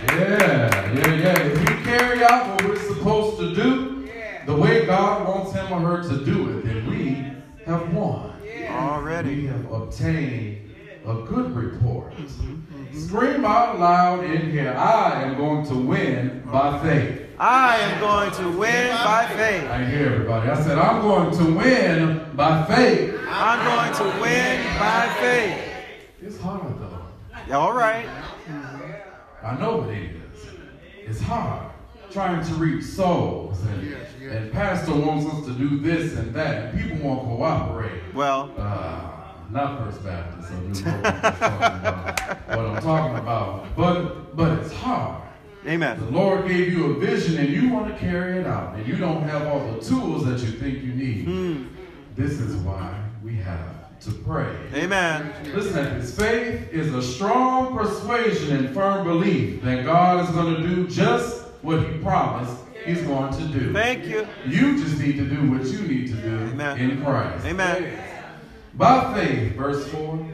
Yeah, 0.04 0.94
yeah, 0.94 1.14
yeah. 1.14 1.40
If 1.40 1.60
we 1.60 1.84
carry 1.84 2.24
out 2.24 2.48
what 2.48 2.66
we're 2.66 2.88
supposed 2.94 3.40
to 3.40 3.56
do, 3.56 3.89
the 4.46 4.56
way 4.56 4.86
God 4.86 5.28
wants 5.28 5.54
him 5.54 5.72
or 5.72 5.80
her 5.80 6.04
to 6.10 6.26
do 6.26 6.58
it, 6.58 6.66
then 6.66 6.90
we 6.90 7.64
have 7.66 7.94
won. 7.94 8.34
Already. 8.70 9.36
We 9.36 9.46
have 9.48 9.72
obtained 9.72 10.76
a 11.06 11.14
good 11.24 11.56
report. 11.56 12.14
Mm-hmm, 12.14 12.54
mm-hmm. 12.54 13.00
Scream 13.00 13.46
out 13.46 13.80
loud 13.80 14.24
in 14.24 14.52
here, 14.52 14.74
I 14.74 15.24
am 15.24 15.38
going 15.38 15.66
to 15.68 15.76
win 15.76 16.44
by 16.52 16.80
faith. 16.82 17.28
I 17.40 17.78
am 17.78 18.00
going 18.00 18.32
to 18.32 18.58
win 18.58 18.90
by 18.92 19.28
faith. 19.36 19.70
I 19.70 19.86
hear 19.86 20.14
everybody. 20.14 20.50
I 20.50 20.62
said, 20.62 20.78
I'm 20.78 21.02
going 21.02 21.32
to 21.38 21.58
win 21.58 22.36
by 22.36 22.66
faith. 22.66 23.18
I'm 23.28 23.64
going 23.66 24.12
to 24.12 24.22
win 24.22 24.64
by 24.78 25.16
faith. 25.20 25.64
It's 26.22 26.40
hard 26.40 26.76
though. 26.80 27.56
All 27.56 27.74
right. 27.74 28.08
I 29.42 29.58
know 29.58 29.78
what 29.78 29.90
it 29.90 30.12
is. 30.12 30.48
It's 31.08 31.22
hard 31.22 31.69
trying 32.12 32.44
to 32.46 32.54
reach 32.56 32.84
souls, 32.84 33.60
and, 33.66 33.84
Yes, 33.90 33.98
yes. 34.22 34.32
and 34.34 34.52
pastor 34.52 34.94
wants 34.94 35.26
us 35.34 35.46
to 35.46 35.54
do 35.54 35.80
this 35.80 36.16
and 36.18 36.34
that, 36.34 36.74
and 36.74 36.80
people 36.82 36.98
won't 37.08 37.22
cooperate. 37.24 38.02
Well, 38.14 38.52
Uh, 38.58 39.02
not 39.52 39.80
First 39.84 40.04
Baptist, 40.04 40.50
so 40.50 40.56
what 40.56 40.66
I'm 40.66 40.74
talking 40.74 41.80
about. 41.80 42.20
What 42.50 42.66
I'm 42.66 42.82
talking 42.82 43.18
about, 43.18 43.76
but 43.76 44.36
but 44.36 44.60
it's 44.60 44.74
hard. 44.74 45.22
Amen. 45.68 46.00
The. 46.00 46.06
Lord 46.12 46.48
gave 46.48 46.72
you 46.72 46.92
a 46.92 46.94
vision, 47.00 47.38
and 47.38 47.50
you 47.50 47.70
want 47.74 47.92
to 47.94 48.00
carry 48.00 48.40
it 48.40 48.48
out, 48.48 48.76
and 48.76 48.88
you 48.88 48.96
don't 48.96 49.24
have 49.24 49.46
all 49.48 49.60
the 49.72 49.82
tools 49.84 50.26
that 50.26 50.40
you 50.40 50.52
think 50.58 50.84
you 50.84 50.94
need. 50.94 51.68
This 52.16 52.40
is 52.40 52.56
why 52.58 52.94
we 53.24 53.36
have 53.36 54.00
to 54.02 54.12
pray. 54.12 54.56
Amen. 54.74 55.34
Listen 55.54 55.86
at 55.86 56.00
this. 56.02 56.16
Faith 56.16 56.72
is 56.72 56.94
a 56.94 57.02
strong 57.02 57.78
persuasion 57.78 58.56
and 58.56 58.74
firm 58.74 59.06
belief 59.06 59.62
that 59.64 59.84
God 59.84 60.24
is 60.24 60.32
going 60.34 60.56
to 60.56 60.62
do 60.68 60.88
just 60.88 61.39
what 61.62 61.80
He 61.80 61.98
promised 62.00 62.58
He's 62.86 63.02
going 63.02 63.34
to 63.34 63.48
do. 63.48 63.74
Thank 63.74 64.06
you. 64.06 64.28
You 64.46 64.82
just 64.82 65.00
need 65.00 65.18
to 65.18 65.26
do 65.26 65.52
what 65.52 65.66
you 65.66 65.82
need 65.82 66.08
to 66.08 66.16
do 66.16 66.38
Amen. 66.52 66.80
in 66.80 67.04
Christ. 67.04 67.46
Amen. 67.46 68.00
By 68.76 69.14
faith, 69.14 69.54
verse 69.56 69.88
4, 69.90 70.26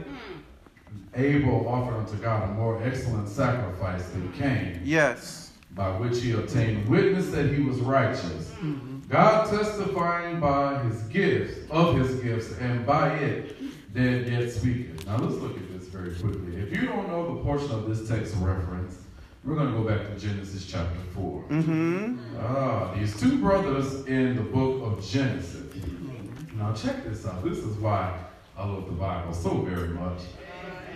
Abel 1.16 1.66
offered 1.68 1.96
unto 1.96 2.16
God 2.16 2.50
a 2.50 2.52
more 2.52 2.80
excellent 2.82 3.28
sacrifice 3.28 4.06
than 4.10 4.32
Cain, 4.34 4.80
Yes. 4.84 5.52
by 5.74 5.90
which 5.98 6.22
he 6.22 6.32
obtained 6.32 6.88
witness 6.88 7.30
that 7.30 7.52
he 7.52 7.62
was 7.62 7.78
righteous. 7.80 8.50
Mm-hmm. 8.60 9.00
God 9.08 9.48
testifying 9.50 10.40
by 10.40 10.78
his 10.84 11.02
gifts, 11.04 11.58
of 11.70 11.96
his 11.96 12.20
gifts, 12.20 12.52
and 12.58 12.86
by 12.86 13.14
it, 13.14 13.56
dead 13.94 14.28
yet 14.28 14.50
speaketh. 14.50 15.06
Now 15.06 15.16
let's 15.16 15.36
look 15.36 15.56
at 15.56 15.72
this 15.72 15.88
very 15.88 16.14
quickly. 16.14 16.56
If 16.56 16.70
you 16.76 16.86
don't 16.86 17.08
know 17.08 17.34
the 17.36 17.42
portion 17.42 17.70
of 17.70 17.88
this 17.88 18.08
text 18.08 18.34
reference, 18.36 18.98
we're 19.46 19.54
going 19.54 19.72
to 19.72 19.78
go 19.78 19.84
back 19.84 20.08
to 20.08 20.18
Genesis 20.18 20.66
chapter 20.66 20.98
4. 21.14 21.44
Mm-hmm. 21.50 22.16
Ah, 22.40 22.92
these 22.94 23.18
two 23.18 23.38
brothers 23.38 24.04
in 24.06 24.34
the 24.34 24.42
book 24.42 24.82
of 24.82 25.06
Genesis. 25.06 25.72
Now 26.56 26.72
check 26.72 27.04
this 27.04 27.24
out. 27.24 27.44
This 27.44 27.58
is 27.58 27.76
why 27.76 28.18
I 28.58 28.66
love 28.66 28.86
the 28.86 28.92
Bible 28.92 29.32
so 29.32 29.58
very 29.58 29.88
much. 29.88 30.18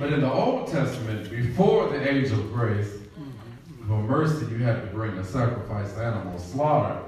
But 0.00 0.12
in 0.12 0.22
the 0.22 0.32
Old 0.32 0.66
Testament, 0.66 1.30
before 1.30 1.90
the 1.90 2.10
age 2.10 2.32
of 2.32 2.52
grace, 2.52 2.92
for 3.86 4.02
mercy 4.02 4.46
you 4.46 4.58
had 4.58 4.80
to 4.80 4.86
bring 4.88 5.16
a 5.18 5.24
sacrifice 5.24 5.96
animal 5.96 6.38
slaughtered 6.38 7.04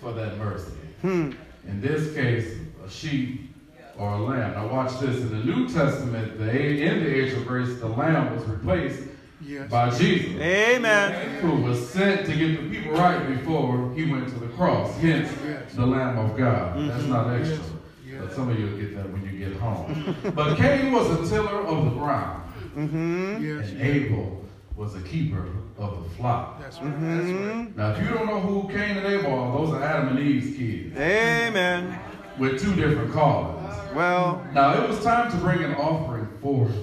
for 0.00 0.12
that 0.12 0.36
mercy. 0.36 0.72
Hmm. 1.00 1.32
In 1.66 1.80
this 1.80 2.14
case, 2.14 2.58
a 2.84 2.90
sheep 2.90 3.52
or 3.98 4.12
a 4.12 4.18
lamb. 4.18 4.52
Now 4.52 4.68
watch 4.68 5.00
this. 5.00 5.16
In 5.16 5.30
the 5.30 5.44
New 5.44 5.68
Testament, 5.68 6.38
the 6.38 6.50
in 6.50 7.02
the 7.02 7.14
age 7.14 7.32
of 7.32 7.46
grace, 7.46 7.80
the 7.80 7.88
lamb 7.88 8.36
was 8.36 8.44
replaced 8.44 9.08
Yes. 9.44 9.70
by 9.70 9.90
Jesus 9.90 10.40
Amen. 10.40 11.40
who 11.40 11.62
was 11.62 11.88
sent 11.90 12.26
to 12.26 12.32
get 12.34 12.62
the 12.62 12.68
people 12.70 12.92
right 12.92 13.26
before 13.28 13.92
he 13.94 14.10
went 14.10 14.28
to 14.28 14.34
the 14.38 14.48
cross. 14.48 14.96
Hence, 14.98 15.30
Yes. 15.44 15.74
the 15.74 15.86
Lamb 15.86 16.18
of 16.18 16.36
God. 16.36 16.88
That's 16.90 17.04
not 17.06 17.28
extra. 17.34 17.56
Yes. 17.58 17.66
Yes. 18.06 18.20
But 18.20 18.32
some 18.34 18.48
of 18.50 18.58
you 18.58 18.66
will 18.66 18.76
get 18.78 18.94
that 18.96 19.10
when 19.10 19.22
you 19.24 19.38
get 19.38 19.56
home. 19.58 20.14
but 20.34 20.56
Cain 20.56 20.92
was 20.92 21.10
a 21.10 21.28
tiller 21.34 21.60
of 21.62 21.84
the 21.84 21.90
ground, 21.90 22.42
Mm-hmm. 22.76 23.44
Yes. 23.44 23.70
and 23.70 23.80
Abel 23.82 24.44
was 24.76 24.94
a 24.96 25.00
keeper 25.02 25.46
of 25.78 26.02
the 26.04 26.10
flock. 26.16 26.60
That's 26.60 26.78
right. 26.80 26.90
That's 26.90 27.00
right. 27.00 27.34
Mm-hmm. 27.34 27.78
Now, 27.78 27.90
if 27.92 28.02
you 28.02 28.08
don't 28.14 28.26
know 28.26 28.40
who 28.40 28.68
Cain 28.68 28.96
and 28.96 29.06
Abel 29.06 29.32
are, 29.32 29.58
those 29.58 29.74
are 29.74 29.82
Adam 29.82 30.16
and 30.16 30.18
Eve's 30.18 30.56
kids 30.56 30.96
Amen. 30.96 31.98
with 32.38 32.60
two 32.62 32.74
different 32.74 33.12
callings. 33.12 33.58
Well, 33.94 34.42
Now, 34.54 34.82
it 34.82 34.88
was 34.88 35.02
time 35.04 35.30
to 35.30 35.36
bring 35.38 35.62
an 35.62 35.74
offering 35.74 36.26
forth 36.40 36.74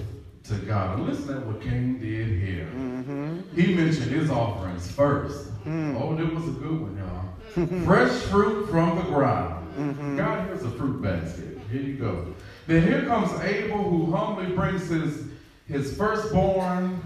to 0.50 0.56
God. 0.66 0.98
And 0.98 1.08
listen 1.08 1.28
to 1.28 1.40
what 1.46 1.62
Cain 1.62 1.98
did 1.98 2.40
here. 2.40 2.66
Mm-hmm. 2.66 3.40
He 3.54 3.74
mentioned 3.74 4.10
his 4.10 4.30
offerings 4.30 4.90
first. 4.90 5.48
Mm. 5.64 6.00
Oh, 6.00 6.14
that 6.14 6.34
was 6.34 6.48
a 6.48 6.52
good 6.52 6.80
one, 6.80 6.96
y'all. 6.96 7.84
Fresh 7.84 8.12
fruit 8.24 8.68
from 8.68 8.96
the 8.96 9.02
ground. 9.04 9.66
Mm-hmm. 9.76 10.16
God, 10.16 10.46
here's 10.46 10.62
a 10.62 10.70
fruit 10.70 11.00
basket. 11.00 11.58
Here 11.70 11.80
you 11.80 11.94
go. 11.94 12.34
Then 12.66 12.82
here 12.82 13.04
comes 13.06 13.32
Abel, 13.40 13.82
who 13.82 14.12
humbly 14.12 14.54
brings 14.54 14.88
his 14.88 15.24
his 15.66 15.96
firstborn 15.96 17.00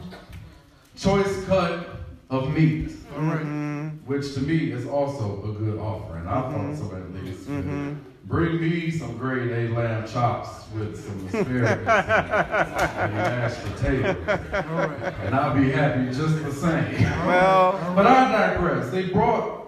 choice 0.97 1.45
cut 1.45 1.97
of 2.31 2.53
meat. 2.55 2.93
All 3.15 3.23
right. 3.23 3.91
Which 4.07 4.35
to 4.35 4.41
me 4.41 4.73
is 4.73 4.87
also 4.87 5.43
a 5.45 5.53
good 5.53 5.79
offering. 5.79 6.27
I 6.27 6.43
thought 6.43 6.77
so 6.77 6.97
at 6.97 7.13
least. 7.15 7.49
Bring 8.27 8.61
me 8.61 8.91
some 8.91 9.19
grade 9.19 9.51
A 9.51 9.75
lamb 9.75 10.07
chops 10.09 10.65
with 10.75 10.99
some 11.05 11.27
asparagus 11.27 11.87
and 11.87 13.15
mashed 13.15 13.63
potatoes. 13.65 14.17
Right. 14.27 15.15
And 15.25 15.35
I'll 15.35 15.55
be 15.55 15.71
happy 15.71 16.07
just 16.07 16.43
the 16.43 16.53
same. 16.53 17.03
Well, 17.27 17.79
But 17.95 18.07
I 18.07 18.33
digress. 18.33 18.91
They 18.91 19.09
brought 19.09 19.63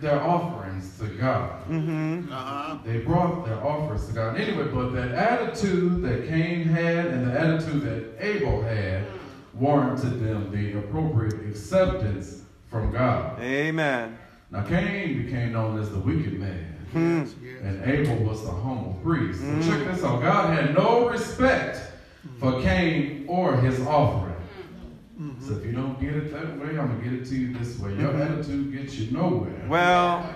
their 0.00 0.22
offerings 0.22 0.96
to 0.98 1.06
God. 1.08 1.62
Uh-huh. 1.68 2.78
They 2.84 2.98
brought 2.98 3.44
their 3.46 3.62
offerings 3.64 4.06
to 4.08 4.12
God. 4.12 4.36
Anyway, 4.40 4.68
but 4.72 4.90
that 4.90 5.10
attitude 5.12 6.02
that 6.02 6.28
Cain 6.28 6.68
had 6.68 7.06
and 7.06 7.26
the 7.26 7.38
attitude 7.40 7.82
that 7.82 8.24
Abel 8.24 8.62
had 8.62 9.04
warranted 9.54 10.20
them 10.20 10.50
the 10.52 10.78
appropriate 10.78 11.34
acceptance 11.48 12.42
from 12.70 12.92
God. 12.92 13.40
amen. 13.40 14.18
Now, 14.50 14.62
Cain 14.62 15.24
became 15.24 15.52
known 15.52 15.78
as 15.80 15.90
the 15.90 15.98
wicked 15.98 16.38
man, 16.38 16.75
Mm-hmm. 16.96 17.46
Yes. 17.46 17.56
and 17.62 17.84
Abel 17.84 18.16
was 18.24 18.42
the 18.44 18.50
humble 18.50 18.98
priest. 19.02 19.40
So 19.40 19.46
check 19.62 19.80
mm. 19.80 19.94
this 19.94 20.04
out 20.04 20.22
God 20.22 20.56
had 20.56 20.74
no 20.74 21.08
respect 21.08 21.80
mm. 22.26 22.40
for 22.40 22.62
Cain 22.62 23.24
or 23.28 23.56
his 23.56 23.80
offering. 23.86 24.34
Mm-hmm. 25.20 25.46
So 25.46 25.58
if 25.58 25.64
you 25.64 25.72
don't 25.72 25.98
get 26.00 26.14
it 26.14 26.32
that 26.32 26.58
way, 26.58 26.78
I'm 26.78 26.88
going 26.88 27.02
to 27.02 27.10
get 27.10 27.20
it 27.20 27.26
to 27.26 27.34
you 27.34 27.56
this 27.58 27.78
way. 27.78 27.90
Your 27.94 28.12
mm-hmm. 28.12 28.34
attitude 28.34 28.72
gets 28.72 28.96
you 28.96 29.16
nowhere. 29.16 29.64
Well, 29.66 30.34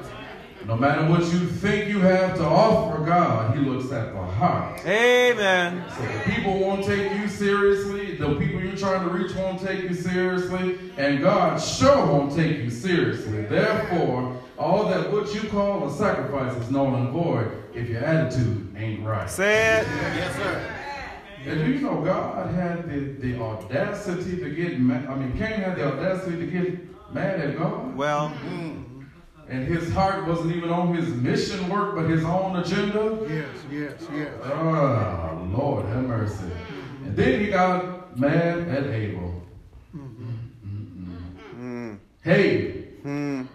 No 0.67 0.76
matter 0.76 1.07
what 1.09 1.21
you 1.21 1.47
think 1.47 1.88
you 1.88 2.00
have 2.00 2.37
to 2.37 2.45
offer 2.45 3.05
God, 3.05 3.57
He 3.57 3.62
looks 3.62 3.93
at 3.93 4.12
the 4.12 4.23
heart. 4.23 4.81
amen. 4.87 5.85
So 5.97 6.02
the 6.02 6.35
people 6.35 6.59
won't 6.59 6.85
take 6.85 7.12
you 7.12 7.29
seriously. 7.29 8.17
The 8.17 8.35
people 8.37 8.61
you're 8.61 8.76
trying 8.76 9.07
to 9.07 9.14
reach 9.14 9.35
won't 9.37 9.61
take 9.61 9.83
you 9.83 9.95
seriously. 9.95 10.79
And 10.97 11.21
God 11.21 11.59
sure 11.61 12.07
won't 12.07 12.35
take 12.35 12.59
you 12.59 12.71
seriously. 12.71 13.43
Therefore, 13.43 14.40
all 14.61 14.88
that 14.90 15.11
what 15.11 15.35
you 15.35 15.49
call 15.49 15.88
a 15.88 15.93
sacrifice 15.93 16.55
is 16.57 16.71
null 16.71 16.95
and 16.95 17.11
void 17.11 17.50
if 17.75 17.88
your 17.88 18.05
attitude 18.05 18.76
ain't 18.76 19.02
right. 19.05 19.29
Say 19.29 19.79
it. 19.81 19.87
Yes, 19.88 20.37
sir. 20.37 20.76
And 21.47 21.64
do 21.64 21.73
you 21.73 21.81
know 21.81 22.02
God 22.02 22.55
had 22.55 22.87
the, 22.90 22.99
the 23.26 23.40
audacity 23.40 24.37
to 24.37 24.50
get 24.50 24.79
mad? 24.79 25.07
I 25.09 25.14
mean, 25.14 25.33
Cain 25.38 25.61
had 25.61 25.76
the 25.76 25.87
audacity 25.87 26.37
to 26.37 26.47
get 26.47 27.14
mad 27.14 27.40
at 27.40 27.57
God. 27.57 27.97
Well, 27.97 28.29
mm-hmm. 28.29 29.05
And 29.49 29.67
his 29.67 29.90
heart 29.93 30.29
wasn't 30.29 30.55
even 30.55 30.71
on 30.71 30.95
his 30.95 31.09
mission 31.09 31.69
work, 31.69 31.97
but 31.97 32.09
his 32.09 32.23
own 32.23 32.57
agenda. 32.57 33.19
Yes, 33.29 33.49
yes, 33.69 34.09
yes. 34.14 34.33
Oh, 34.45 35.49
Lord, 35.50 35.87
have 35.87 36.05
mercy. 36.05 36.45
And 37.05 37.17
then 37.17 37.40
he 37.40 37.47
got 37.49 38.17
mad 38.17 38.69
at 38.69 38.87
Abel. 38.87 39.43
Mm-hmm. 39.97 40.35
Mm-mm. 41.59 41.99
Hate. 42.23 43.00
hmm. 43.02 43.40
Mm. 43.40 43.49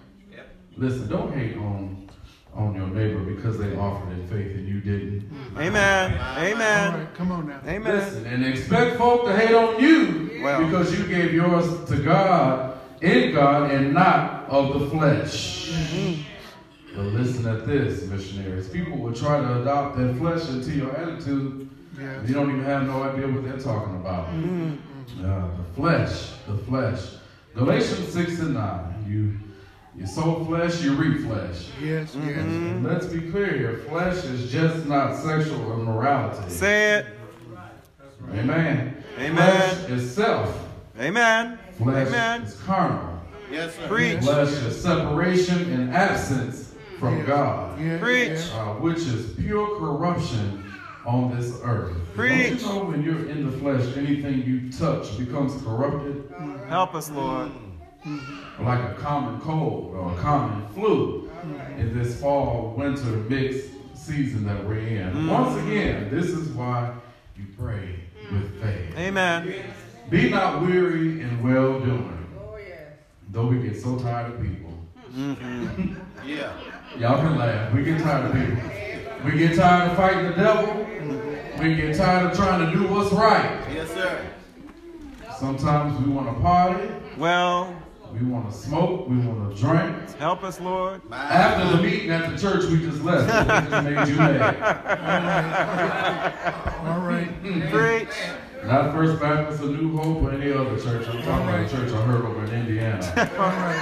Listen, 0.78 1.08
don't 1.08 1.34
hate 1.34 1.58
on 1.58 2.10
on 2.54 2.74
your 2.74 2.88
neighbor 2.88 3.20
because 3.20 3.58
they 3.58 3.76
offered 3.76 4.14
in 4.14 4.28
faith 4.28 4.56
and 4.56 4.68
you 4.68 4.80
didn't. 4.80 5.30
Mm. 5.30 5.62
Amen. 5.62 6.14
Amen. 6.38 6.94
right, 6.94 7.14
come 7.14 7.32
on 7.32 7.48
now. 7.48 7.60
Amen. 7.66 7.96
Listen, 7.96 8.26
and 8.26 8.46
expect 8.46 8.98
folk 8.98 9.26
to 9.26 9.36
hate 9.36 9.54
on 9.54 9.82
you 9.82 10.42
Well. 10.42 10.64
because 10.64 10.98
you 10.98 11.06
gave 11.06 11.34
yours 11.34 11.84
to 11.90 11.98
God, 11.98 12.78
in 13.02 13.34
God, 13.34 13.72
and 13.72 13.94
not 13.94 14.48
of 14.48 14.80
the 14.80 14.90
flesh. 14.90 15.70
Mm-hmm. 15.72 16.22
But 16.96 17.06
listen 17.08 17.46
at 17.46 17.68
this, 17.68 18.06
missionaries. 18.06 18.70
People 18.70 18.98
will 19.00 19.14
try 19.14 19.42
to 19.42 19.62
adopt 19.62 19.98
their 19.98 20.14
flesh 20.16 20.48
into 20.48 20.72
your 20.72 20.96
attitude. 20.96 21.70
Yes. 22.00 22.28
You 22.28 22.34
don't 22.36 22.50
even 22.52 22.64
have 22.64 22.84
no 22.84 23.04
idea 23.04 23.28
what 23.28 23.44
they're 23.44 23.60
talking 23.60 23.96
about. 23.96 24.28
Mm-hmm. 24.30 25.26
Uh, 25.26 25.48
the 25.58 25.64
flesh, 25.76 26.32
the 26.48 26.58
flesh. 26.60 27.02
Galatians 27.54 28.14
6 28.14 28.40
and 28.40 28.54
9. 28.54 29.06
You 29.10 29.40
you 29.98 30.06
sow 30.06 30.44
flesh, 30.46 30.82
you 30.84 30.94
reap 30.94 31.26
flesh. 31.26 31.70
Yes, 31.82 32.16
yes. 32.16 32.38
And 32.38 32.84
let's 32.84 33.06
be 33.08 33.32
clear 33.32 33.58
here. 33.58 33.78
Flesh 33.90 34.24
is 34.26 34.52
just 34.52 34.86
not 34.88 35.16
sexual 35.16 35.74
immorality. 35.80 36.50
Say 36.50 36.96
it. 37.00 37.06
Amen. 38.34 39.04
Amen. 39.20 39.36
Flesh 39.36 39.90
is 39.90 40.14
self. 40.14 40.58
Amen. 41.00 41.60
Flesh 41.78 42.08
Amen. 42.08 42.42
is 42.44 42.56
carnal. 42.62 43.22
Yes, 43.52 43.76
sir. 43.76 43.88
Preach. 43.88 44.20
Flesh 44.22 44.50
is 44.50 44.82
separation 44.82 45.72
and 45.74 45.94
absence 45.94 46.74
from 47.00 47.18
Yes. 47.20 47.28
God, 47.28 47.80
Yes, 47.80 48.02
Preach. 48.02 48.52
uh, 48.54 48.74
which 48.76 49.00
is 49.00 49.34
pure 49.36 49.78
corruption 49.78 50.64
on 51.06 51.36
this 51.38 51.60
earth. 51.64 51.96
Preach. 52.16 52.62
Don't 52.62 52.74
you 52.74 52.80
know 52.80 52.84
when 52.86 53.04
you're 53.04 53.30
in 53.30 53.46
the 53.50 53.58
flesh, 53.58 53.86
anything 53.96 54.44
you 54.44 54.72
touch 54.72 55.18
becomes 55.18 55.62
corrupted? 55.64 56.34
Help 56.68 56.96
us, 56.96 57.10
Lord. 57.12 57.52
Mm-hmm. 58.06 58.64
like 58.64 58.92
a 58.92 58.94
common 58.94 59.42
cold 59.42 59.96
or 59.96 60.14
a 60.14 60.22
common 60.22 60.68
flu 60.76 61.32
in 61.78 61.98
this 61.98 62.22
fall 62.22 62.76
winter 62.78 63.04
mixed 63.04 63.72
season 63.96 64.46
that 64.46 64.64
we're 64.64 64.78
in. 64.78 65.12
Mm. 65.12 65.30
Once 65.32 65.60
again, 65.64 66.10
this 66.12 66.28
is 66.28 66.50
why 66.50 66.94
you 67.36 67.46
pray 67.58 68.00
mm. 68.24 68.32
with 68.32 68.62
faith. 68.62 68.96
Amen. 68.98 69.56
Be 70.10 70.30
not 70.30 70.62
weary 70.62 71.22
in 71.22 71.42
well 71.42 71.80
doing. 71.80 72.28
Oh, 72.40 72.56
yes. 72.58 72.80
Though 73.32 73.48
we 73.48 73.58
get 73.68 73.82
so 73.82 73.98
tired 73.98 74.34
of 74.34 74.42
people. 74.42 74.72
Mm-hmm. 75.12 75.96
Yeah. 76.28 76.54
Y'all 76.98 77.22
can 77.22 77.38
laugh. 77.38 77.74
We 77.74 77.84
get 77.84 78.02
tired 78.02 78.26
of 78.26 78.34
people. 78.34 79.26
We 79.26 79.38
get 79.38 79.56
tired 79.56 79.92
of 79.92 79.98
fighting 79.98 80.26
the 80.26 80.34
devil. 80.34 80.88
We 81.60 81.76
get 81.76 81.96
tired 81.96 82.32
of 82.32 82.38
trying 82.38 82.66
to 82.66 82.78
do 82.78 82.88
what's 82.88 83.12
right. 83.12 83.64
Yes, 83.74 83.90
sir. 83.90 84.26
Sometimes 85.40 86.00
we 86.06 86.12
want 86.12 86.36
to 86.36 86.42
party. 86.42 86.88
Well, 87.18 87.76
We 88.14 88.26
want 88.26 88.50
to 88.50 88.58
smoke. 88.58 89.08
We 89.10 89.18
want 89.18 89.56
to 89.56 89.62
drink. 89.62 90.16
help 90.18 90.44
us, 90.44 90.60
Lord. 90.60 91.02
After 91.12 91.78
the 91.78 91.84
meeting 91.84 92.12
at 92.12 92.32
the 92.32 92.38
church 92.38 92.70
we 92.70 92.80
just 92.80 93.02
left, 93.04 93.30
it 93.30 93.70
just 93.70 93.84
made 93.84 94.08
you 94.08 94.16
mad. 94.16 94.56
All 96.86 97.00
right. 97.00 97.30
Preach. 97.72 98.08
Not 98.66 98.94
First 98.94 99.22
Baptist 99.22 99.62
or 99.62 99.68
New 99.68 99.96
Hope 99.98 100.24
or 100.24 100.32
any 100.32 100.52
other 100.52 100.80
church. 100.80 101.08
I'm 101.08 101.22
talking 101.22 101.48
about 101.48 101.66
a 101.66 101.70
church 101.70 101.92
I 101.94 102.02
heard 102.06 102.26
over 102.26 102.46
in 102.46 102.54
Indiana. 102.62 103.06
All 103.38 103.48
right. 103.48 103.78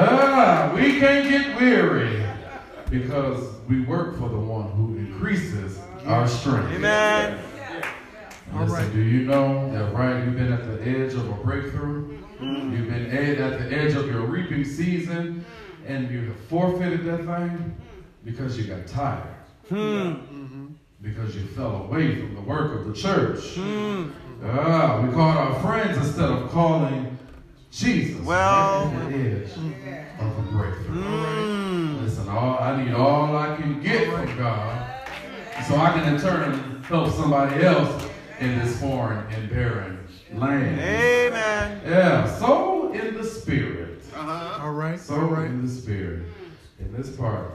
ah, 0.00 0.72
we 0.74 0.98
can't 0.98 1.28
get 1.28 1.60
weary 1.60 2.26
because 2.90 3.44
we 3.68 3.82
work 3.82 4.18
for 4.18 4.28
the 4.28 4.38
one 4.38 4.70
who 4.72 4.96
increases 4.96 5.78
our 6.06 6.26
strength. 6.26 6.72
Amen. 6.72 7.38
Listen, 8.54 8.76
Alright. 8.76 8.92
do 8.92 9.00
you 9.00 9.22
know 9.24 9.72
that 9.72 9.92
right? 9.94 10.24
You've 10.24 10.36
been 10.36 10.52
at 10.52 10.64
the 10.64 10.80
edge 10.82 11.12
of 11.14 11.28
a 11.28 11.34
breakthrough. 11.42 12.18
You've 12.40 12.88
been 12.88 13.10
at 13.10 13.58
the 13.58 13.76
edge 13.76 13.94
of 13.94 14.06
your 14.06 14.20
reaping 14.26 14.64
season, 14.64 15.44
and 15.86 16.08
you 16.10 16.26
have 16.26 16.38
forfeited 16.48 17.04
that 17.04 17.24
thing 17.24 17.76
because 18.24 18.56
you 18.56 18.64
got 18.64 18.86
tired. 18.86 19.34
Because 21.02 21.34
you 21.36 21.46
fell 21.48 21.84
away 21.84 22.16
from 22.20 22.34
the 22.34 22.40
work 22.42 22.78
of 22.80 22.86
the 22.86 22.94
church. 22.94 23.58
Ah, 24.44 25.00
we 25.00 25.12
called 25.12 25.36
our 25.36 25.60
friends 25.60 25.96
instead 25.98 26.30
of 26.30 26.50
calling 26.50 27.18
Jesus. 27.72 28.20
Well- 28.24 28.86
right 28.86 29.02
at 29.02 29.10
the 29.10 29.16
edge 29.18 29.50
of 30.20 30.38
a 30.38 30.42
breakthrough. 30.52 31.02
Mm. 31.02 32.02
Listen, 32.02 32.28
all, 32.28 32.58
I 32.60 32.82
need 32.84 32.94
all 32.94 33.36
I 33.36 33.56
can 33.56 33.80
get 33.82 34.12
from 34.12 34.36
God 34.38 34.90
so 35.66 35.76
I 35.76 35.92
can 35.92 36.14
in 36.14 36.20
turn 36.20 36.82
help 36.84 37.10
somebody 37.14 37.64
else 37.64 38.04
in 38.40 38.58
this 38.58 38.78
foreign 38.80 39.26
and 39.32 39.48
barren 39.50 40.06
land. 40.34 40.80
Amen. 40.80 41.80
Yeah, 41.86 42.38
so 42.38 42.92
in 42.92 43.14
the 43.14 43.24
spirit. 43.24 44.02
uh-huh. 44.14 44.62
All 44.64 44.72
right. 44.72 44.98
So 44.98 45.14
All 45.14 45.20
right. 45.26 45.46
in 45.46 45.64
the 45.66 45.72
spirit. 45.72 46.24
In 46.80 46.92
this 46.92 47.14
part 47.16 47.52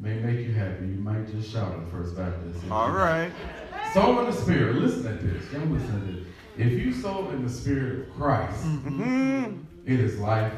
may 0.00 0.14
make 0.14 0.46
you 0.46 0.52
happy. 0.52 0.86
You 0.86 0.94
might 1.00 1.30
just 1.30 1.50
shout 1.50 1.72
at 1.72 1.88
First 1.90 2.16
Baptist. 2.16 2.60
All 2.70 2.90
right. 2.90 3.30
So 3.94 4.20
in 4.20 4.26
the 4.26 4.32
spirit. 4.36 4.76
Listen 4.76 5.06
at 5.06 5.20
this. 5.20 5.52
Y'all 5.52 5.62
listen 5.66 6.00
to 6.06 6.12
this. 6.12 6.26
If 6.56 6.72
you 6.72 6.92
sow 6.92 7.30
in 7.30 7.42
the 7.42 7.50
spirit 7.50 8.08
of 8.08 8.14
Christ, 8.16 8.64
Mhm. 8.64 9.60
it 9.86 9.98
is 10.00 10.18
life 10.18 10.52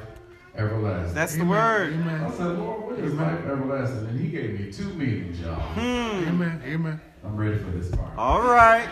everlasting. 0.57 1.14
That's 1.14 1.35
the 1.35 1.42
Amen. 1.42 1.48
word. 1.51 2.22
I 2.25 2.31
said, 2.37 2.46
Lord, 2.59 2.83
what 2.85 2.98
is 2.98 3.12
Amen. 3.12 3.35
life 3.35 3.44
everlasting? 3.46 4.09
And 4.09 4.20
he 4.20 4.29
gave 4.29 4.59
me 4.61 4.72
two 4.72 4.92
meanings, 4.94 5.40
y'all. 5.40 5.55
Hmm. 5.55 6.29
Amen. 6.29 6.62
Amen. 6.66 7.01
I'm 7.25 7.37
ready 7.37 7.59
for 7.59 7.70
this 7.70 7.88
part. 7.90 8.11
All 8.18 8.42
right. 8.42 8.88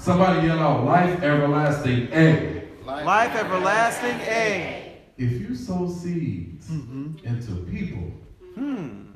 Somebody 0.00 0.46
yell 0.46 0.58
out, 0.60 0.84
life 0.86 1.22
everlasting 1.22 2.08
A. 2.12 2.64
Life 2.84 3.36
everlasting. 3.36 4.16
A. 4.22 4.98
If 5.18 5.32
you 5.32 5.54
sow 5.54 5.88
seeds 5.88 6.68
Mm-hmm. 6.70 7.26
into 7.26 7.52
people, 7.70 8.10
Hmm. 8.54 9.12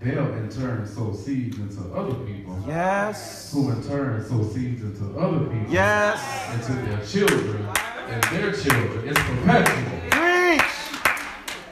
they'll 0.00 0.32
in 0.34 0.48
turn 0.48 0.86
sow 0.86 1.12
seeds 1.12 1.58
into 1.58 1.82
other 1.94 2.14
people, 2.24 2.58
Yes. 2.66 3.52
who 3.52 3.70
in 3.72 3.82
turn 3.82 4.24
sow 4.24 4.42
seeds 4.44 4.82
into 4.82 5.18
other 5.18 5.40
people, 5.46 5.66
Yes. 5.72 6.20
into 6.54 6.72
their 6.82 7.04
children 7.04 7.66
and 8.08 8.22
their 8.24 8.52
children. 8.52 9.08
It's 9.08 9.20
perpetual. 9.20 10.00
Preach. 10.10 10.62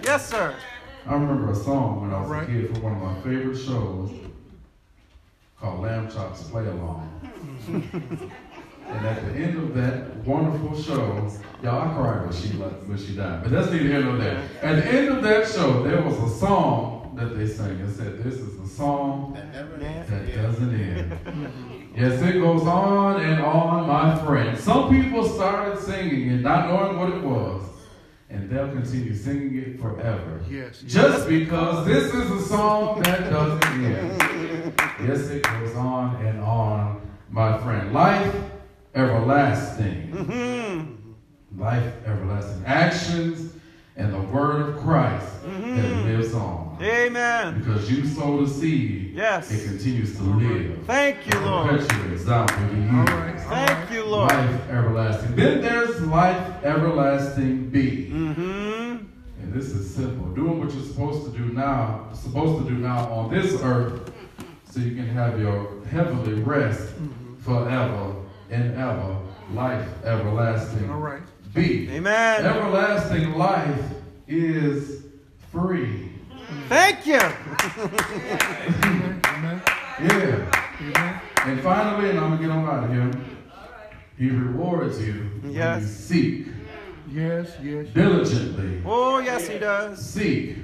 Yes, 0.04 0.28
sir. 0.28 0.54
I 1.06 1.14
remember 1.14 1.50
a 1.52 1.54
song 1.54 2.02
when 2.02 2.12
I 2.12 2.20
was 2.20 2.30
Right. 2.30 2.42
a 2.42 2.46
kid 2.46 2.74
for 2.76 2.80
one 2.82 2.92
of 2.96 3.02
my 3.02 3.14
favorite 3.22 3.56
shows 3.56 4.10
called 5.60 5.80
Lamb 5.80 6.10
Chops 6.10 6.42
Play 6.44 6.66
Along. 6.66 7.06
and 8.90 9.06
at 9.06 9.24
the 9.24 9.32
end 9.32 9.56
of 9.58 9.74
that 9.74 10.16
wonderful 10.26 10.80
show, 10.80 11.30
y'all, 11.62 11.88
I 11.90 11.94
cried 11.94 12.22
when 12.24 12.32
she 12.32 12.52
left, 12.56 12.84
when 12.84 12.98
she 12.98 13.14
died, 13.14 13.42
but 13.42 13.52
that's 13.52 13.70
neither 13.70 13.84
here 13.84 14.02
nor 14.02 14.16
there. 14.16 14.42
At 14.62 14.76
the 14.76 14.86
end 14.86 15.08
of 15.08 15.22
that 15.22 15.48
show, 15.48 15.82
there 15.82 16.02
was 16.02 16.18
a 16.18 16.36
song 16.38 17.14
that 17.16 17.36
they 17.36 17.46
sang. 17.46 17.78
It 17.80 17.90
said, 17.94 18.22
"This 18.22 18.34
is 18.34 18.58
a 18.60 18.66
song 18.68 19.32
That 19.34 19.52
never 19.52 19.76
Yeah. 19.80 20.02
that 20.04 20.34
doesn't 20.42 20.74
end." 20.74 21.92
yes, 21.96 22.20
it 22.22 22.40
goes 22.40 22.66
on 22.66 23.20
and 23.20 23.42
on, 23.42 23.86
my 23.86 24.16
friend. 24.24 24.58
Some 24.58 24.90
people 24.90 25.28
started 25.28 25.78
singing 25.80 26.30
it, 26.30 26.40
not 26.42 26.68
knowing 26.68 26.98
what 26.98 27.10
it 27.10 27.22
was, 27.22 27.62
and 28.30 28.48
they'll 28.48 28.68
continue 28.68 29.14
singing 29.14 29.56
it 29.58 29.80
forever. 29.80 30.40
Yes. 30.48 30.82
yes. 30.82 30.92
Just 30.92 31.28
because 31.28 31.86
this 31.86 32.14
is 32.14 32.30
a 32.30 32.42
song 32.42 33.02
that 33.02 33.30
doesn't 33.30 33.84
end. 33.84 34.22
Yes, 35.02 35.30
it 35.30 35.42
goes 35.42 35.74
on 35.76 36.14
and 36.26 36.40
on, 36.40 37.00
my 37.30 37.56
friend. 37.58 37.92
Life 37.94 38.34
everlasting. 38.94 40.12
Mm-hmm. 40.12 41.60
Life 41.60 41.92
everlasting. 42.06 42.62
Actions 42.66 43.52
and 43.96 44.12
the 44.14 44.20
word 44.20 44.68
of 44.68 44.78
Christ 44.82 45.26
Mm-hmm. 45.40 45.76
that 45.76 46.04
lives 46.04 46.34
on. 46.34 46.78
Amen. 46.82 47.58
Because 47.58 47.90
you 47.90 48.06
sow 48.06 48.44
the 48.44 48.48
seed, 48.50 49.12
Yes. 49.14 49.50
it 49.50 49.66
continues 49.68 50.14
to 50.16 50.22
live. 50.22 50.84
Thank 50.86 51.16
you, 51.32 51.40
Lord. 51.40 51.80
Perpetuates 51.80 52.24
down 52.26 52.46
through 52.48 52.68
the 52.68 52.74
All 52.74 53.04
years. 53.04 53.08
right. 53.10 53.40
Thank 53.40 53.70
right. 53.70 53.90
you, 53.92 54.04
Lord. 54.04 54.30
Life 54.30 54.70
everlasting. 54.70 55.34
Then 55.36 55.60
there's 55.62 56.00
life 56.02 56.64
everlasting 56.64 57.70
B. 57.70 58.10
Mm-hmm. 58.12 59.04
And 59.42 59.52
this 59.52 59.70
is 59.72 59.92
simple. 59.94 60.26
Doing 60.34 60.60
what 60.60 60.72
you're 60.72 60.84
supposed 60.84 61.32
to 61.32 61.36
do 61.38 61.46
now, 61.52 62.08
supposed 62.12 62.64
to 62.66 62.70
do 62.70 62.78
now 62.78 63.10
on 63.10 63.30
this 63.30 63.60
earth, 63.62 64.12
so 64.70 64.80
you 64.80 64.94
can 64.94 65.06
have 65.08 65.40
your 65.40 65.82
heavenly 65.90 66.34
rest 66.42 66.92
forever 67.38 68.14
and 68.50 68.74
ever. 68.74 69.16
Life 69.52 69.86
everlasting. 70.04 70.90
All 70.90 70.98
right. 70.98 71.22
B. 71.54 71.88
Amen. 71.90 72.44
Everlasting 72.46 73.32
life 73.34 73.82
is 74.28 75.02
free. 75.50 76.10
Thank 76.68 77.06
you. 77.06 77.16
Amen. 77.18 79.20
Amen. 79.26 79.62
Yeah. 80.00 80.74
Amen. 80.80 81.20
And 81.46 81.60
finally, 81.60 82.10
and 82.10 82.18
I'm 82.20 82.30
gonna 82.30 82.40
get 82.42 82.50
on 82.50 82.64
out 82.66 82.84
of 82.84 82.90
here. 82.92 83.10
He 84.18 84.30
rewards 84.30 85.00
you 85.04 85.30
when 85.40 85.52
Yes. 85.52 85.82
you 85.82 85.88
seek 85.88 86.46
Yes. 87.12 87.56
Yes. 87.62 87.86
diligently. 87.94 88.82
Oh, 88.84 89.18
yes, 89.18 89.48
he 89.48 89.58
does. 89.58 90.04
Seek. 90.04 90.56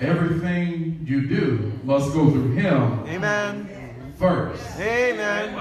Everything 0.00 1.00
you 1.04 1.26
do 1.28 1.72
must 1.84 2.12
go 2.12 2.30
through 2.30 2.52
him 2.52 3.04
Amen. 3.06 3.68
first. 4.18 4.62
Amen. 4.80 5.54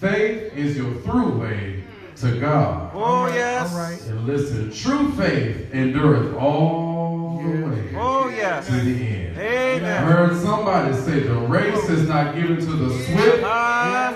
Faith 0.00 0.52
is 0.56 0.76
your 0.76 0.92
throughway 1.02 1.82
to 2.16 2.38
God. 2.40 2.90
Oh, 2.94 3.26
yes. 3.26 3.72
All 3.72 3.80
right. 3.80 4.00
And 4.06 4.26
listen, 4.26 4.72
true 4.72 5.10
faith 5.12 5.72
endureth 5.72 6.34
all 6.36 7.42
the 7.42 7.66
way 7.66 7.94
Oh, 7.96 8.28
yes. 8.28 8.66
to 8.66 8.72
the 8.72 9.06
end. 9.06 9.36
Amen. 9.38 9.84
I 9.84 9.96
Amen. 9.98 10.02
heard 10.12 10.36
somebody 10.42 10.94
say 10.94 11.20
the 11.20 11.34
race 11.34 11.88
is 11.88 12.08
not 12.08 12.34
given 12.36 12.56
to 12.58 12.64
the 12.66 12.90
swift 13.04 13.42
Ah, 13.44 14.14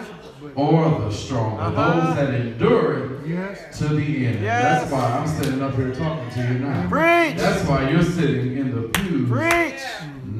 or 0.55 1.01
the 1.01 1.11
strong, 1.13 1.57
but 1.57 1.75
Uh-huh. 1.77 2.07
those 2.07 2.17
that 2.17 2.35
endure 2.35 2.99
it 2.99 3.09
Yes. 3.27 3.79
to 3.79 3.89
the 3.89 4.27
end. 4.27 4.41
Yes. 4.43 4.83
That's 4.83 4.93
why 4.93 5.19
I'm 5.19 5.27
sitting 5.27 5.63
up 5.63 5.75
here 5.75 5.93
talking 5.95 6.31
to 6.31 6.41
you 6.53 6.59
now. 6.61 6.87
preach. 6.89 7.37
That's 7.39 7.65
why 7.69 7.89
you're 7.91 8.03
sitting 8.03 8.57
in 8.57 8.73
the 8.75 8.89
pews 8.89 9.29
Preach. 9.29 9.81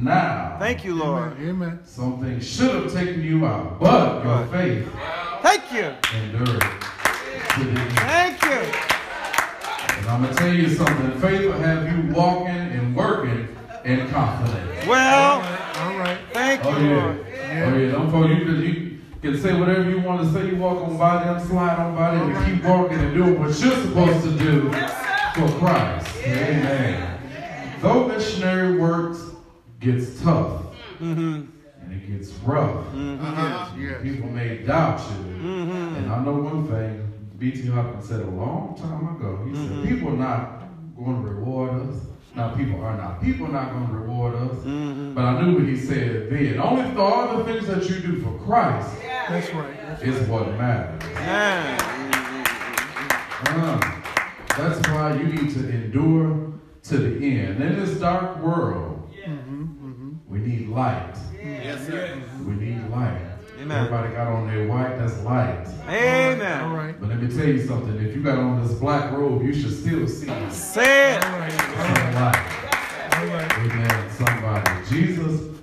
now. 0.03 0.57
Thank 0.59 0.85
you, 0.85 0.95
Lord. 0.95 1.33
Amen. 1.41 1.49
Amen. 1.51 1.79
Something 1.85 2.41
should 2.41 2.75
have 2.75 2.93
taken 2.93 3.23
you 3.23 3.47
out, 3.47 3.79
but 3.81 4.25
your 4.25 4.35
Right. 4.35 4.51
faith 4.51 4.89
Thank 5.43 5.73
you. 5.73 5.95
endured 6.19 6.61
to 6.61 7.65
the 7.65 7.81
end. 7.81 7.93
Thank 7.99 8.43
you. 8.45 8.51
And 9.99 10.07
I'm 10.09 10.23
gonna 10.23 10.35
tell 10.35 10.53
you 10.53 10.69
something. 10.69 11.21
Faith 11.21 11.47
will 11.47 11.53
have 11.53 11.91
you 11.91 12.15
walking 12.15 12.55
and 12.55 12.95
working 12.97 13.49
in 13.85 14.09
confidence. 14.09 14.87
Well, 14.87 15.35
All 15.37 15.99
right. 15.99 16.19
thank 16.33 16.65
Oh 16.65 16.79
you, 16.79 16.89
yeah. 16.89 17.05
Lord. 17.05 17.27
Oh 17.27 17.77
yeah. 17.77 17.91
Don't 17.93 18.11
for 18.11 18.27
you 18.29 18.45
can 18.45 18.63
you 18.63 19.01
can 19.33 19.41
say 19.41 19.59
whatever 19.59 19.89
you 19.89 20.01
want 20.01 20.23
to 20.23 20.33
say. 20.33 20.49
You 20.49 20.57
walk 20.57 20.83
on 20.83 20.97
by 20.97 21.25
them, 21.25 21.47
slide 21.47 21.79
on 21.79 21.95
by 21.95 22.15
them, 22.15 22.31
and 22.35 22.47
keep 22.55 22.65
walking 22.65 22.99
and 22.99 23.15
doing 23.15 23.39
what 23.39 23.49
you're 23.59 23.77
supposed 23.83 24.23
to 24.25 24.39
do 24.39 24.71
for 24.71 25.49
Christ. 25.59 26.17
Amen. 26.25 27.19
Though 27.81 28.07
missionary 28.09 28.79
work 28.79 29.17
gets 29.81 30.21
tough 30.23 30.63
mm-hmm. 31.01 31.47
And 31.93 32.03
it 32.03 32.19
gets 32.19 32.33
rough, 32.41 32.87
mm-hmm. 32.87 33.23
Yes. 33.23 33.33
Uh-huh. 33.33 33.77
Yes. 33.79 34.03
people 34.03 34.29
may 34.31 34.59
doubt 34.59 35.01
you. 35.01 35.35
Mm-hmm. 35.35 35.97
And 35.97 36.13
I 36.13 36.25
know 36.25 36.35
one 36.35 36.67
thing. 36.69 37.09
B.T. 37.39 37.67
Hopkins 37.67 38.09
said 38.09 38.21
a 38.21 38.31
long 38.31 38.77
time 38.81 39.17
ago. 39.17 39.45
He 39.47 39.55
said 39.55 39.65
mm-hmm. 39.65 39.89
people 39.89 40.09
are 40.11 40.17
not 40.17 40.63
going 40.97 41.23
to 41.23 41.29
reward 41.29 41.89
us. 41.89 41.97
Now 42.35 42.55
people 42.55 42.83
are 42.83 42.97
not. 42.97 43.23
People 43.23 43.47
are 43.47 43.53
not 43.53 43.73
going 43.73 43.89
to 43.89 43.93
reward 43.93 44.35
us. 44.37 44.57
But 45.15 45.25
I 45.25 45.43
knew 45.43 45.55
what 45.59 45.69
he 45.69 45.77
said 45.77 46.31
then. 46.31 46.61
Only 46.61 46.91
the 46.95 47.01
all 47.01 47.37
the 47.37 47.45
things 47.45 47.67
that 47.67 47.89
you 47.91 48.01
do 48.01 48.23
for 48.23 48.39
Christ 48.45 49.03
That's 49.03 49.53
right. 49.53 49.77
That's 49.77 50.03
is 50.03 50.29
what 50.29 50.49
matters. 50.57 51.03
Man. 51.15 51.81
Uh, 53.45 53.51
uh-huh. 53.51 54.57
that's 54.57 54.89
why 54.89 55.17
you 55.17 55.25
need 55.25 55.53
to 55.53 55.69
endure 55.69 56.53
to 56.85 56.97
the 56.97 57.27
end. 57.27 57.63
In 57.63 57.79
this 57.79 57.99
dark 57.99 58.39
world, 58.39 59.13
we 60.29 60.39
need 60.39 60.69
light. 60.69 61.15
Amen. 63.73 63.87
Everybody 63.87 64.15
got 64.15 64.27
on 64.27 64.47
their 64.49 64.69
white, 64.69 64.99
that's 64.99 65.19
light. 65.23 65.67
All 65.67 65.95
Amen. 65.95 66.65
All 66.65 66.77
right. 66.77 67.01
But 67.01 67.09
let 67.09 67.23
me 67.23 67.35
tell 67.35 67.47
you 67.47 67.65
something. 67.67 67.97
If 67.97 68.15
you 68.15 68.23
got 68.23 68.39
on 68.39 68.63
this 68.63 68.79
black 68.79 69.11
robe, 69.13 69.43
you 69.43 69.55
should 69.55 69.73
still 69.73 70.07
see 70.07 70.27
some 70.27 70.51
Say 70.51 71.15
it. 71.15 71.25
All 71.25 71.39
right. 71.39 72.15
light. 72.15 73.17
All 73.17 73.27
right. 73.29 73.59
Amen. 73.59 74.11
Somebody. 74.11 74.85
Jesus 74.91 75.59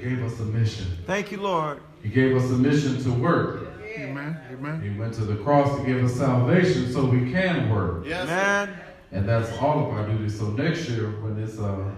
gave 0.00 0.22
us 0.24 0.40
a 0.40 0.44
mission. 0.44 0.86
Thank 1.06 1.30
you, 1.30 1.40
Lord. 1.40 1.80
He 2.02 2.08
gave 2.08 2.36
us 2.36 2.50
a 2.50 2.54
mission 2.54 3.00
to 3.04 3.10
work. 3.12 3.68
Amen. 3.96 4.36
Amen. 4.50 4.82
He 4.82 4.98
went 4.98 5.14
to 5.14 5.24
the 5.24 5.36
cross 5.36 5.78
to 5.78 5.86
give 5.86 6.02
us 6.04 6.14
salvation 6.14 6.92
so 6.92 7.04
we 7.04 7.30
can 7.30 7.70
work. 7.70 8.04
Yes, 8.04 8.28
sir. 8.28 8.34
Man. 8.34 8.80
And 9.12 9.28
that's 9.28 9.56
all 9.58 9.86
of 9.86 9.90
our 9.90 10.08
duty. 10.08 10.28
So 10.28 10.46
next 10.46 10.88
year, 10.88 11.10
when 11.20 11.40
it's 11.40 11.60
uh, 11.60 11.88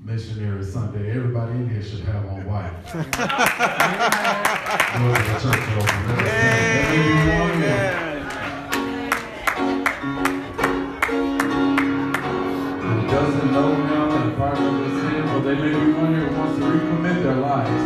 Missionary 0.00 0.64
Sunday, 0.64 1.10
everybody 1.10 1.52
in 1.52 1.68
here 1.68 1.82
should 1.82 2.00
have 2.00 2.24
on 2.26 2.44
white. 2.46 2.72
The 4.98 5.04
church 5.40 5.68
open. 5.78 6.00
Let 6.08 6.18
us 6.18 6.30
sing. 6.38 6.58
Let 6.74 6.90
me 6.90 6.98
be 6.98 7.12
one 7.38 7.50
Amen. 7.52 8.18
who 12.80 13.06
doesn't 13.08 13.52
know 13.52 13.74
him 13.74 14.10
and 14.22 14.36
part 14.36 14.58
of 14.58 14.72
his 14.84 15.02
sin, 15.02 15.22
or 15.28 15.40
they 15.42 15.54
may 15.54 15.72
be 15.72 15.92
one 15.92 16.14
here 16.14 16.26
who 16.26 16.36
wants 16.36 16.58
to 16.58 16.64
recommit 16.64 17.22
their 17.22 17.36
lives 17.36 17.84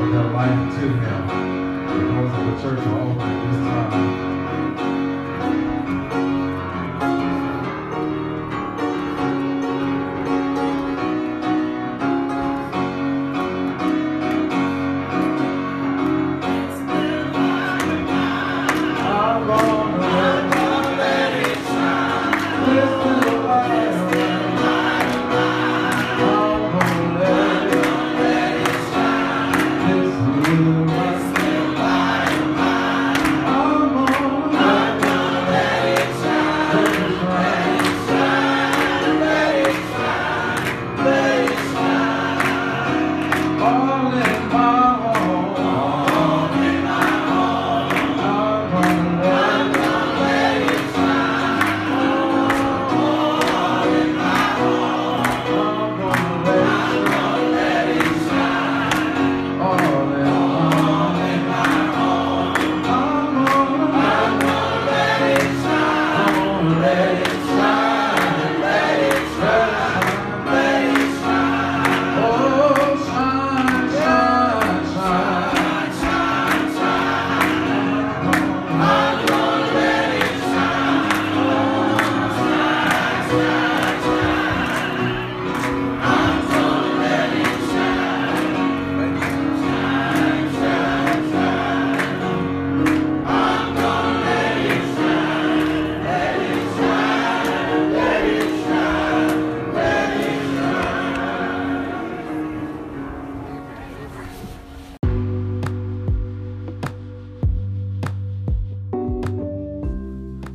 or 0.00 0.10
their 0.10 0.28
life 0.32 0.74
to 0.74 0.88
him. 0.88 1.22
The 1.86 2.00
doors 2.08 2.32
of 2.38 2.44
the 2.46 2.54
church 2.62 2.86
are 2.86 3.00
open 3.00 3.50
this 3.50 3.58
time. 3.68 4.31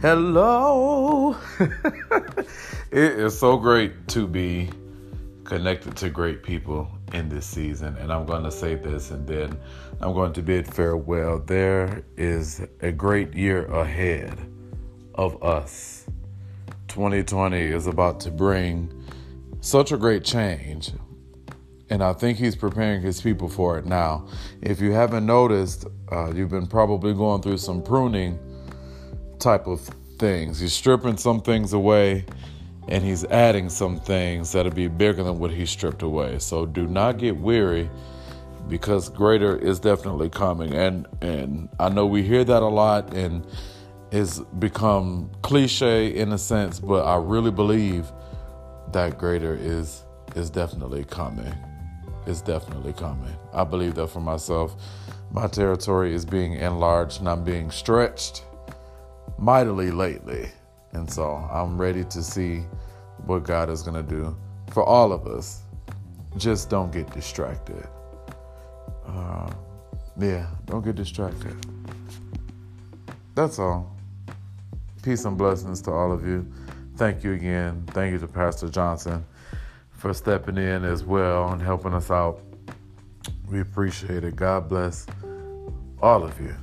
Hello. 0.10 1.36
it 1.60 3.12
is 3.20 3.38
so 3.38 3.58
great 3.58 4.08
to 4.08 4.26
be 4.26 4.70
connected 5.44 5.98
to 5.98 6.10
great 6.10 6.44
people 6.44 6.90
in 7.12 7.28
this 7.28 7.46
season. 7.46 7.98
And 7.98 8.14
I'm 8.14 8.26
going 8.26 8.44
to 8.44 8.52
say 8.52 8.76
this 8.76 9.12
and 9.12 9.28
then 9.28 9.60
I'm 10.00 10.14
going 10.14 10.32
to 10.32 10.42
bid 10.42 10.66
farewell. 10.66 11.40
There 11.40 12.06
is 12.16 12.66
a 12.80 12.90
great 12.90 13.34
year 13.34 13.66
ahead 13.66 14.40
of 15.16 15.44
us. 15.44 16.06
2020 16.88 17.60
is 17.60 17.86
about 17.86 18.22
to 18.22 18.32
bring 18.32 19.04
such 19.60 19.92
a 19.92 19.98
great 19.98 20.24
change. 20.24 20.94
And 21.90 22.02
I 22.02 22.14
think 22.14 22.38
he's 22.38 22.56
preparing 22.56 23.02
his 23.02 23.20
people 23.20 23.50
for 23.50 23.78
it 23.78 23.86
now. 23.86 24.30
If 24.62 24.80
you 24.80 24.94
haven't 24.94 25.26
noticed, 25.26 25.86
uh, 26.10 26.32
you've 26.34 26.52
been 26.52 26.68
probably 26.68 27.14
going 27.14 27.42
through 27.42 27.58
some 27.58 27.84
pruning 27.84 28.40
type 29.40 29.68
of 29.68 29.90
things. 30.18 30.60
He's 30.60 30.74
stripping 30.74 31.18
some 31.18 31.42
things 31.42 31.74
away 31.74 32.26
and 32.88 33.04
he's 33.04 33.26
adding 33.26 33.70
some 33.70 34.00
things 34.00 34.52
that'll 34.52 34.72
be 34.72 34.88
bigger 34.88 35.24
than 35.24 35.40
what 35.40 35.52
he 35.52 35.66
stripped 35.66 36.02
away. 36.02 36.40
So 36.40 36.66
do 36.66 36.88
not 36.88 37.18
get 37.18 37.38
weary 37.38 37.90
because 38.68 39.10
greater 39.10 39.58
is 39.58 39.80
definitely 39.80 40.30
coming. 40.30 40.74
And 40.74 41.08
and 41.22 41.70
I 41.80 41.90
know 41.90 42.06
we 42.06 42.24
hear 42.24 42.44
that 42.44 42.64
a 42.64 42.68
lot 42.68 43.14
and 43.14 43.46
it's 44.12 44.40
become 44.40 45.30
cliche 45.42 46.16
in 46.16 46.32
a 46.32 46.38
sense, 46.38 46.80
but 46.80 47.06
I 47.06 47.18
really 47.18 47.52
believe 47.52 48.12
that 48.94 49.18
greater 49.18 49.56
is 49.56 50.04
is 50.36 50.50
definitely 50.50 51.04
coming. 51.04 51.54
It's 52.26 52.42
definitely 52.42 52.94
coming. 52.94 53.36
I 53.54 53.64
believe 53.64 53.96
that 53.96 54.08
for 54.08 54.20
myself. 54.20 54.76
My 55.32 55.48
territory 55.48 56.14
is 56.14 56.26
being 56.26 56.54
enlarged 56.54 57.20
and 57.20 57.28
I'm 57.28 57.44
being 57.44 57.70
stretched 57.70 58.44
mightily 59.38 59.92
lately. 59.92 60.50
And 60.94 61.12
so 61.12 61.48
I'm 61.52 61.80
ready 61.80 62.04
to 62.06 62.24
see 62.24 62.64
what 63.26 63.44
God 63.44 63.70
is 63.70 63.84
going 63.84 64.04
to 64.04 64.10
do 64.10 64.36
for 64.72 64.84
all 64.84 65.12
of 65.12 65.28
us. 65.28 65.64
Just 66.38 66.70
don't 66.70 66.92
get 66.92 67.12
distracted. 67.12 67.88
Uh, 69.06 69.52
yeah, 70.20 70.48
don't 70.66 70.84
get 70.84 70.96
distracted. 70.96 71.56
That's 73.36 73.60
all. 73.60 73.96
Peace 75.04 75.26
and 75.26 75.38
blessings 75.38 75.82
to 75.84 75.92
all 75.92 76.12
of 76.12 76.26
you. 76.26 76.46
Thank 76.96 77.24
you 77.24 77.34
again. 77.34 77.84
Thank 77.88 78.14
you 78.14 78.20
to 78.20 78.28
Pastor 78.28 78.70
Johnson 78.70 79.26
for 79.92 80.14
stepping 80.14 80.58
in 80.58 80.84
as 80.84 81.04
well 81.04 81.52
and 81.52 81.62
helping 81.62 81.94
us 81.94 82.10
out. 82.12 82.42
We 83.50 83.62
appreciate 83.62 84.24
it. 84.24 84.36
God 84.36 84.68
bless 84.68 85.06
all 86.02 86.24
of 86.24 86.40
you. 86.40 86.56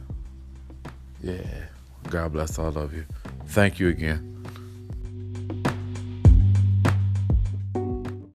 Yeah. 1.22 1.66
God 2.10 2.32
bless 2.32 2.58
all 2.58 2.76
of 2.76 2.94
you. 2.94 3.04
Thank 3.46 3.78
you 3.78 3.88
again. 3.88 4.33